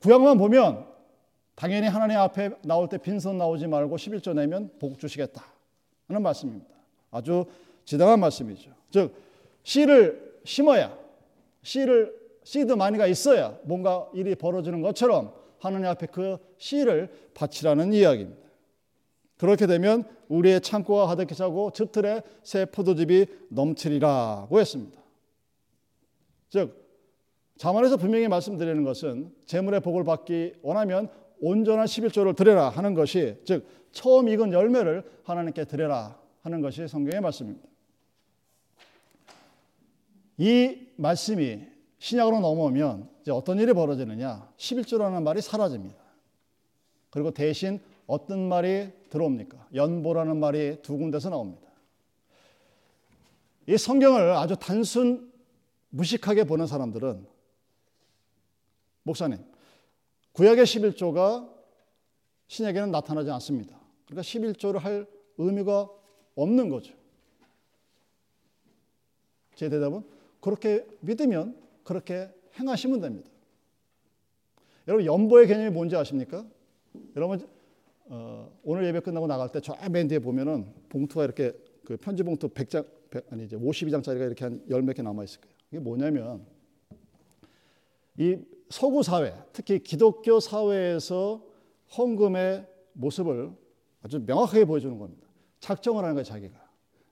구약만 0.00 0.36
보면 0.36 0.86
당연히 1.54 1.86
하나님 1.86 2.18
앞에 2.18 2.50
나올 2.64 2.88
때 2.88 2.98
빈손 2.98 3.38
나오지 3.38 3.66
말고 3.66 3.96
11조 3.96 4.34
내면 4.34 4.70
복 4.78 4.98
주시겠다 4.98 5.42
하는 6.08 6.22
말씀입니다. 6.22 6.73
아주 7.14 7.44
지당한 7.84 8.18
말씀이죠. 8.20 8.72
즉 8.90 9.14
씨를 9.62 10.40
심어야 10.44 10.98
씨를 11.62 12.12
씨드 12.42 12.72
마니가 12.72 13.06
있어야 13.06 13.56
뭔가 13.62 14.08
일이 14.12 14.34
벌어지는 14.34 14.82
것처럼 14.82 15.32
하나님 15.58 15.86
앞에 15.86 16.06
그 16.06 16.36
씨를 16.58 17.08
바치라는 17.32 17.92
이야기입니다. 17.92 18.42
그렇게 19.38 19.66
되면 19.66 20.04
우리의 20.28 20.60
창고가 20.60 21.06
가득히 21.06 21.34
차고 21.34 21.70
즙틀에 21.70 22.22
새 22.42 22.66
포도즙이 22.66 23.26
넘치리라고 23.48 24.60
했습니다. 24.60 25.00
즉 26.50 26.84
자만에서 27.56 27.96
분명히 27.96 28.26
말씀드리는 28.28 28.82
것은 28.82 29.32
재물의 29.46 29.80
복을 29.80 30.04
받기 30.04 30.54
원하면 30.62 31.08
온전한 31.40 31.86
11조를 31.86 32.34
드려라 32.36 32.68
하는 32.68 32.94
것이 32.94 33.36
즉 33.44 33.66
처음 33.92 34.28
익은 34.28 34.52
열매를 34.52 35.04
하나님께 35.22 35.64
드려라 35.64 36.23
하는 36.44 36.60
것이 36.60 36.86
성경의 36.86 37.22
말씀입니다. 37.22 37.66
이 40.36 40.88
말씀이 40.96 41.66
신약으로 41.98 42.40
넘어오면 42.40 43.08
이제 43.22 43.30
어떤 43.30 43.58
일이 43.58 43.72
벌어지느냐? 43.72 44.52
11조라는 44.58 45.22
말이 45.22 45.40
사라집니다. 45.40 45.96
그리고 47.10 47.30
대신 47.30 47.80
어떤 48.06 48.46
말이 48.46 48.92
들어옵니까? 49.08 49.68
연보라는 49.74 50.38
말이 50.38 50.82
두 50.82 50.98
군데서 50.98 51.30
나옵니다. 51.30 51.62
이 53.66 53.78
성경을 53.78 54.32
아주 54.32 54.54
단순 54.56 55.32
무식하게 55.88 56.44
보는 56.44 56.66
사람들은 56.66 57.26
목사님, 59.04 59.38
구약의 60.32 60.64
11조가 60.66 61.50
신약에는 62.48 62.90
나타나지 62.90 63.30
않습니다. 63.30 63.80
그러니까 64.04 64.22
11조를 64.22 64.78
할 64.80 65.06
의미가 65.38 66.03
없는 66.36 66.68
거죠. 66.68 66.94
제 69.54 69.68
대답은 69.68 70.02
그렇게 70.40 70.86
믿으면 71.00 71.56
그렇게 71.84 72.28
행하시면 72.58 73.00
됩니다. 73.00 73.30
여러분 74.88 75.06
연보의 75.06 75.46
개념이 75.46 75.70
뭔지 75.70 75.96
아십니까? 75.96 76.44
여러분 77.16 77.46
어, 78.06 78.50
오늘 78.62 78.84
예배 78.86 79.00
끝나고 79.00 79.26
나갈 79.26 79.50
때 79.50 79.60
저 79.60 79.74
맨 79.90 80.08
뒤에 80.08 80.18
보면은 80.18 80.66
봉투가 80.90 81.24
이렇게 81.24 81.52
그 81.84 81.96
편지 81.96 82.22
봉투 82.22 82.48
100장 82.48 82.86
100, 83.10 83.32
아니 83.32 83.44
이제 83.44 83.56
52장짜리가 83.56 84.26
이렇게 84.26 84.44
한 84.44 84.60
열 84.68 84.82
몇 84.82 84.94
개 84.94 85.02
남아 85.02 85.24
있을 85.24 85.40
거예요. 85.40 85.54
이게 85.70 85.78
뭐냐면 85.80 86.44
이 88.18 88.36
서구 88.70 89.02
사회, 89.02 89.34
특히 89.52 89.78
기독교 89.82 90.40
사회에서 90.40 91.44
헌금의 91.96 92.66
모습을 92.92 93.50
아주 94.02 94.20
명확하게 94.24 94.64
보여주는 94.64 94.98
겁니다. 94.98 95.23
작정을 95.64 96.04
하는 96.04 96.14
거예요, 96.14 96.24
자기가. 96.24 96.58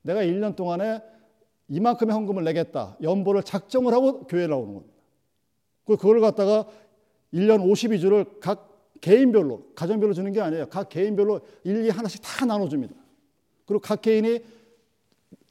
내가 0.02 0.20
1년 0.22 0.54
동안에 0.54 1.02
이만큼의 1.68 2.14
헌금을 2.14 2.44
내겠다. 2.44 2.98
연보를 3.02 3.42
작정을 3.42 3.94
하고 3.94 4.26
교회에 4.26 4.46
나오는 4.46 4.74
겁니다. 4.74 4.94
그걸 5.86 6.20
갖다가 6.20 6.66
1년 7.32 7.64
52주를 7.64 8.40
각 8.40 8.68
개인별로, 9.00 9.72
가정별로 9.74 10.12
주는 10.12 10.30
게 10.32 10.40
아니에요. 10.40 10.68
각 10.68 10.88
개인별로 10.90 11.40
일일이 11.64 11.88
하나씩 11.88 12.20
다 12.22 12.44
나눠줍니다. 12.44 12.94
그리고 13.64 13.80
각 13.80 14.02
개인이 14.02 14.40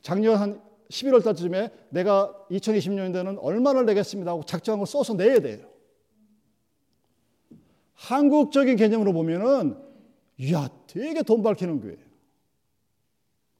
작년 0.01 0.35
한 0.35 0.61
11월 0.89 1.23
달쯤에 1.23 1.69
내가 1.89 2.33
2020년에는 2.51 3.37
얼마를 3.41 3.85
내겠습니다 3.85 4.31
하고 4.31 4.43
작정한 4.43 4.79
걸 4.79 4.87
써서 4.87 5.13
내야 5.15 5.39
돼요. 5.39 5.65
한국적인 7.95 8.75
개념으로 8.77 9.11
보면은, 9.13 9.77
이야, 10.37 10.69
되게 10.87 11.21
돈 11.23 11.43
밝히는 11.43 11.81
교회예요. 11.81 12.10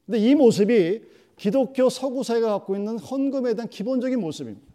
근데 0.05 0.19
이 0.19 0.35
모습이 0.35 1.03
기독교 1.37 1.89
서구사회가 1.89 2.47
갖고 2.59 2.75
있는 2.75 2.99
헌금에 2.99 3.53
대한 3.55 3.69
기본적인 3.69 4.19
모습입니다. 4.19 4.71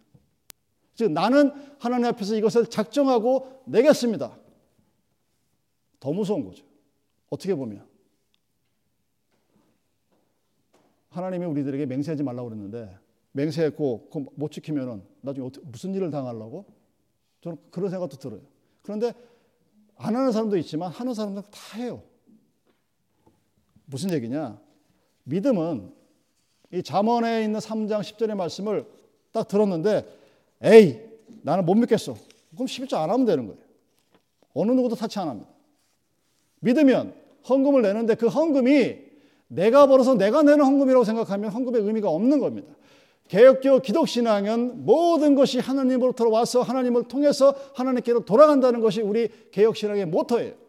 즉, 0.95 1.11
나는 1.11 1.51
하나님 1.79 2.07
앞에서 2.07 2.35
이것을 2.35 2.67
작정하고 2.67 3.61
내겠습니다. 3.65 4.37
더 5.99 6.11
무서운 6.11 6.43
거죠. 6.43 6.65
어떻게 7.29 7.53
보면. 7.53 7.87
하나님이 11.09 11.45
우리들에게 11.45 11.85
맹세하지 11.85 12.23
말라고 12.23 12.49
그랬는데 12.49 12.97
맹세했고 13.31 14.09
못 14.35 14.51
지키면은 14.51 15.03
나중에 15.21 15.49
무슨 15.63 15.93
일을 15.95 16.11
당하려고? 16.11 16.65
저는 17.41 17.57
그런 17.71 17.89
생각도 17.89 18.17
들어요. 18.17 18.41
그런데 18.81 19.13
안 19.95 20.15
하는 20.15 20.31
사람도 20.31 20.57
있지만 20.57 20.91
하는 20.91 21.13
사람들 21.13 21.43
다 21.43 21.77
해요. 21.77 22.03
무슨 23.85 24.11
얘기냐? 24.11 24.59
믿음은 25.27 25.91
이 26.71 26.83
잠언에 26.83 27.43
있는 27.43 27.59
3장 27.59 28.01
10절의 28.01 28.35
말씀을 28.35 28.85
딱 29.31 29.47
들었는데 29.47 30.05
에이 30.61 30.99
나는 31.41 31.65
못 31.65 31.75
믿겠어. 31.75 32.15
그럼 32.53 32.67
11절 32.67 32.95
안 32.95 33.09
하면 33.09 33.25
되는 33.25 33.45
거예요. 33.45 33.59
어느 34.53 34.71
누구도 34.71 34.95
타치 34.95 35.19
안 35.19 35.29
합니다. 35.29 35.49
믿으면 36.59 37.13
헌금을 37.47 37.81
내는데 37.81 38.15
그 38.15 38.27
헌금이 38.27 38.97
내가 39.47 39.87
벌어서 39.87 40.15
내가 40.15 40.41
내는 40.41 40.65
헌금이라고 40.65 41.03
생각하면 41.03 41.51
헌금의 41.51 41.81
의미가 41.81 42.09
없는 42.09 42.39
겁니다. 42.39 42.73
개혁교 43.27 43.79
기독신앙은 43.79 44.85
모든 44.85 45.35
것이 45.35 45.59
하나님으로부터 45.59 46.29
와서 46.29 46.61
하나님을 46.61 47.03
통해서 47.09 47.53
하나님께로 47.75 48.25
돌아간다는 48.25 48.79
것이 48.79 49.01
우리 49.01 49.29
개혁신앙의 49.51 50.05
모토예요. 50.05 50.66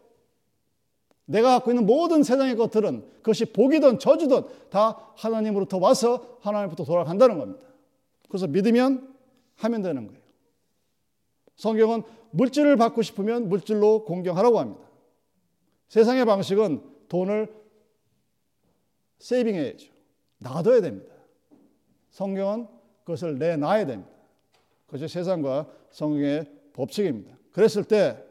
내가 1.29 1.49
갖고 1.49 1.69
있는 1.69 1.85
모든 1.85 2.23
세상의 2.23 2.55
것들은 2.55 3.03
그것이 3.17 3.45
복이든 3.45 3.99
저주든 3.99 4.47
다 4.71 5.11
하나님으로부터 5.15 5.77
와서 5.77 6.39
하나님부터 6.41 6.85
돌아간다는 6.85 7.37
겁니다. 7.37 7.67
그래서 8.27 8.47
믿으면 8.47 9.15
하면 9.57 9.81
되는 9.83 10.07
거예요. 10.07 10.21
성경은 11.55 12.01
물질을 12.31 12.77
받고 12.77 13.03
싶으면 13.03 13.47
물질로 13.47 14.05
공경하라고 14.05 14.59
합니다. 14.59 14.81
세상의 15.89 16.25
방식은 16.25 16.81
돈을 17.09 17.53
세이빙해야죠. 19.19 19.87
놔둬야 20.39 20.81
됩니다. 20.81 21.13
성경은 22.09 22.67
그것을 23.03 23.37
내놔야 23.37 23.85
됩니다. 23.85 24.11
그것이 24.87 25.07
세상과 25.07 25.67
성경의 25.91 26.51
법칙입니다. 26.73 27.37
그랬을 27.51 27.83
때 27.83 28.23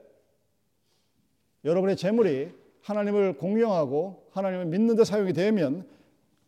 여러분의 1.65 1.97
재물이 1.97 2.58
하나님을 2.89 3.37
공경하고 3.37 4.29
하나님을 4.31 4.65
믿는 4.67 4.97
데 4.97 5.05
사용이 5.05 5.35
되면 5.35 5.87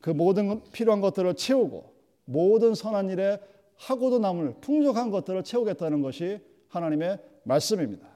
그 0.00 0.08
모든 0.08 0.62
필요한 0.72 1.02
것들을 1.02 1.34
채우고 1.34 1.92
모든 2.24 2.74
선한 2.74 3.10
일에 3.10 3.38
하고도 3.76 4.20
남을 4.20 4.54
풍족한 4.62 5.10
것들을 5.10 5.44
채우겠다는 5.44 6.00
것이 6.00 6.40
하나님의 6.68 7.18
말씀입니다. 7.42 8.08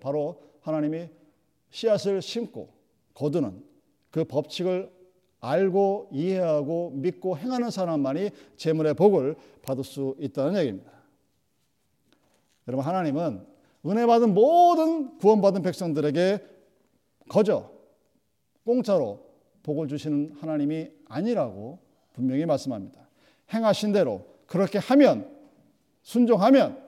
바로 0.00 0.42
하나님이 0.62 1.08
씨앗을 1.70 2.22
심고 2.22 2.68
거두는 3.14 3.62
그 4.10 4.24
법칙을 4.24 4.90
알고 5.40 6.08
이해하고 6.10 6.90
믿고 6.94 7.38
행하는 7.38 7.70
사람만이 7.70 8.30
재물의 8.56 8.94
복을 8.94 9.36
받을 9.62 9.84
수 9.84 10.16
있다는 10.18 10.58
얘기입니다. 10.58 10.90
여러분 12.66 12.84
하나님은 12.84 13.46
은혜 13.86 14.06
받은 14.06 14.34
모든 14.34 15.18
구원받은 15.18 15.62
백성들에게 15.62 16.44
거저 17.28 17.70
공짜로 18.64 19.26
복을 19.62 19.88
주시는 19.88 20.36
하나님이 20.40 20.90
아니라고 21.06 21.78
분명히 22.12 22.44
말씀합니다. 22.46 23.08
행하신 23.52 23.92
대로 23.92 24.26
그렇게 24.46 24.78
하면 24.78 25.30
순종하면 26.02 26.82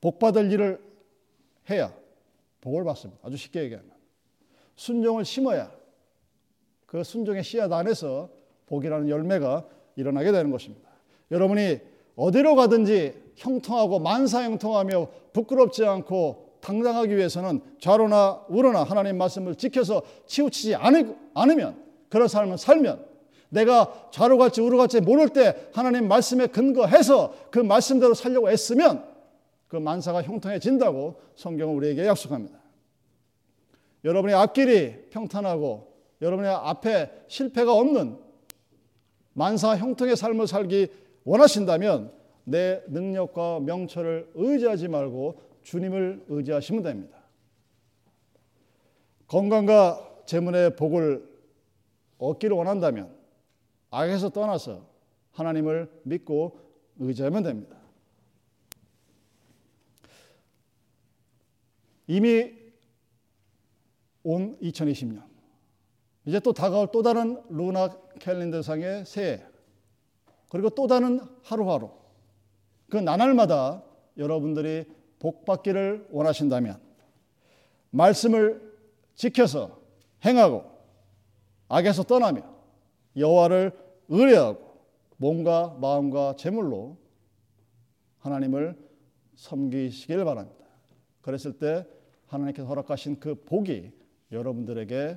복 0.00 0.18
받을 0.18 0.50
일을 0.50 0.82
해야 1.70 1.94
복을 2.60 2.84
받습니다. 2.84 3.20
아주 3.24 3.36
쉽게 3.36 3.62
얘기하면 3.62 3.90
순종을 4.76 5.24
심어야 5.24 5.72
그 6.86 7.02
순종의 7.04 7.44
씨앗 7.44 7.72
안에서 7.72 8.28
복이라는 8.66 9.08
열매가 9.08 9.66
일어나게 9.96 10.32
되는 10.32 10.50
것입니다. 10.50 10.90
여러분이 11.30 11.80
어디로 12.16 12.54
가든지 12.54 13.21
형통하고 13.36 13.98
만사 13.98 14.42
형통하며 14.42 15.08
부끄럽지 15.32 15.84
않고 15.84 16.52
당당하기 16.60 17.16
위해서는 17.16 17.60
좌로나 17.80 18.44
우로나 18.48 18.84
하나님 18.84 19.18
말씀을 19.18 19.56
지켜서 19.56 20.02
치우치지 20.26 20.76
않으면 21.34 21.82
그런 22.08 22.28
삶을 22.28 22.58
살면 22.58 23.04
내가 23.48 24.08
좌로 24.10 24.38
갈지 24.38 24.60
우로 24.60 24.78
갈지 24.78 25.00
모를 25.00 25.28
때 25.28 25.68
하나님 25.74 26.08
말씀에 26.08 26.46
근거해서 26.46 27.34
그 27.50 27.58
말씀대로 27.58 28.14
살려고 28.14 28.50
애쓰면 28.50 29.04
그 29.68 29.76
만사가 29.76 30.22
형통해진다고 30.22 31.20
성경은 31.36 31.74
우리에게 31.74 32.06
약속합니다. 32.06 32.58
여러분의 34.04 34.34
앞길이 34.34 35.08
평탄하고 35.10 35.92
여러분의 36.20 36.50
앞에 36.50 37.10
실패가 37.28 37.72
없는 37.72 38.18
만사 39.34 39.76
형통의 39.76 40.16
삶을 40.16 40.46
살기 40.46 40.88
원하신다면 41.24 42.12
내 42.44 42.82
능력과 42.88 43.60
명철을 43.60 44.32
의지하지 44.34 44.88
말고 44.88 45.40
주님을 45.62 46.24
의지하시면 46.28 46.82
됩니다. 46.82 47.22
건강과 49.26 50.24
재물의 50.26 50.76
복을 50.76 51.28
얻기를 52.18 52.56
원한다면 52.56 53.14
악에서 53.90 54.30
떠나서 54.30 54.86
하나님을 55.32 55.90
믿고 56.04 56.58
의지하면 56.98 57.42
됩니다. 57.42 57.76
이미 62.06 62.52
온 64.22 64.58
2020년 64.60 65.22
이제 66.26 66.38
또 66.40 66.52
다가올 66.52 66.88
또 66.92 67.02
다른 67.02 67.42
루나 67.48 67.96
캘린더상의 68.20 69.06
새해 69.06 69.42
그리고 70.50 70.70
또 70.70 70.86
다른 70.86 71.20
하루하루 71.42 71.90
그 72.92 72.98
나날마다 72.98 73.82
여러분들이 74.18 74.84
복 75.18 75.46
받기를 75.46 76.08
원하신다면 76.10 76.78
말씀을 77.88 78.60
지켜서 79.14 79.80
행하고 80.22 80.70
악에서 81.68 82.02
떠나며 82.02 82.42
여호와를 83.16 83.72
의뢰하고 84.08 84.78
몸과 85.16 85.78
마음과 85.80 86.36
재물로 86.36 86.98
하나님을 88.18 88.76
섬기시길 89.36 90.22
바랍니다. 90.26 90.66
그랬을 91.22 91.54
때 91.58 91.86
하나님께서 92.26 92.68
허락하신 92.68 93.20
그 93.20 93.34
복이 93.36 93.90
여러분들에게 94.32 95.16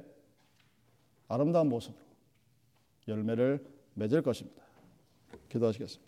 아름다운 1.28 1.68
모습으로 1.68 2.02
열매를 3.10 3.66
맺을 3.96 4.22
것입니다. 4.22 4.64
기도하시겠습니다. 5.50 6.05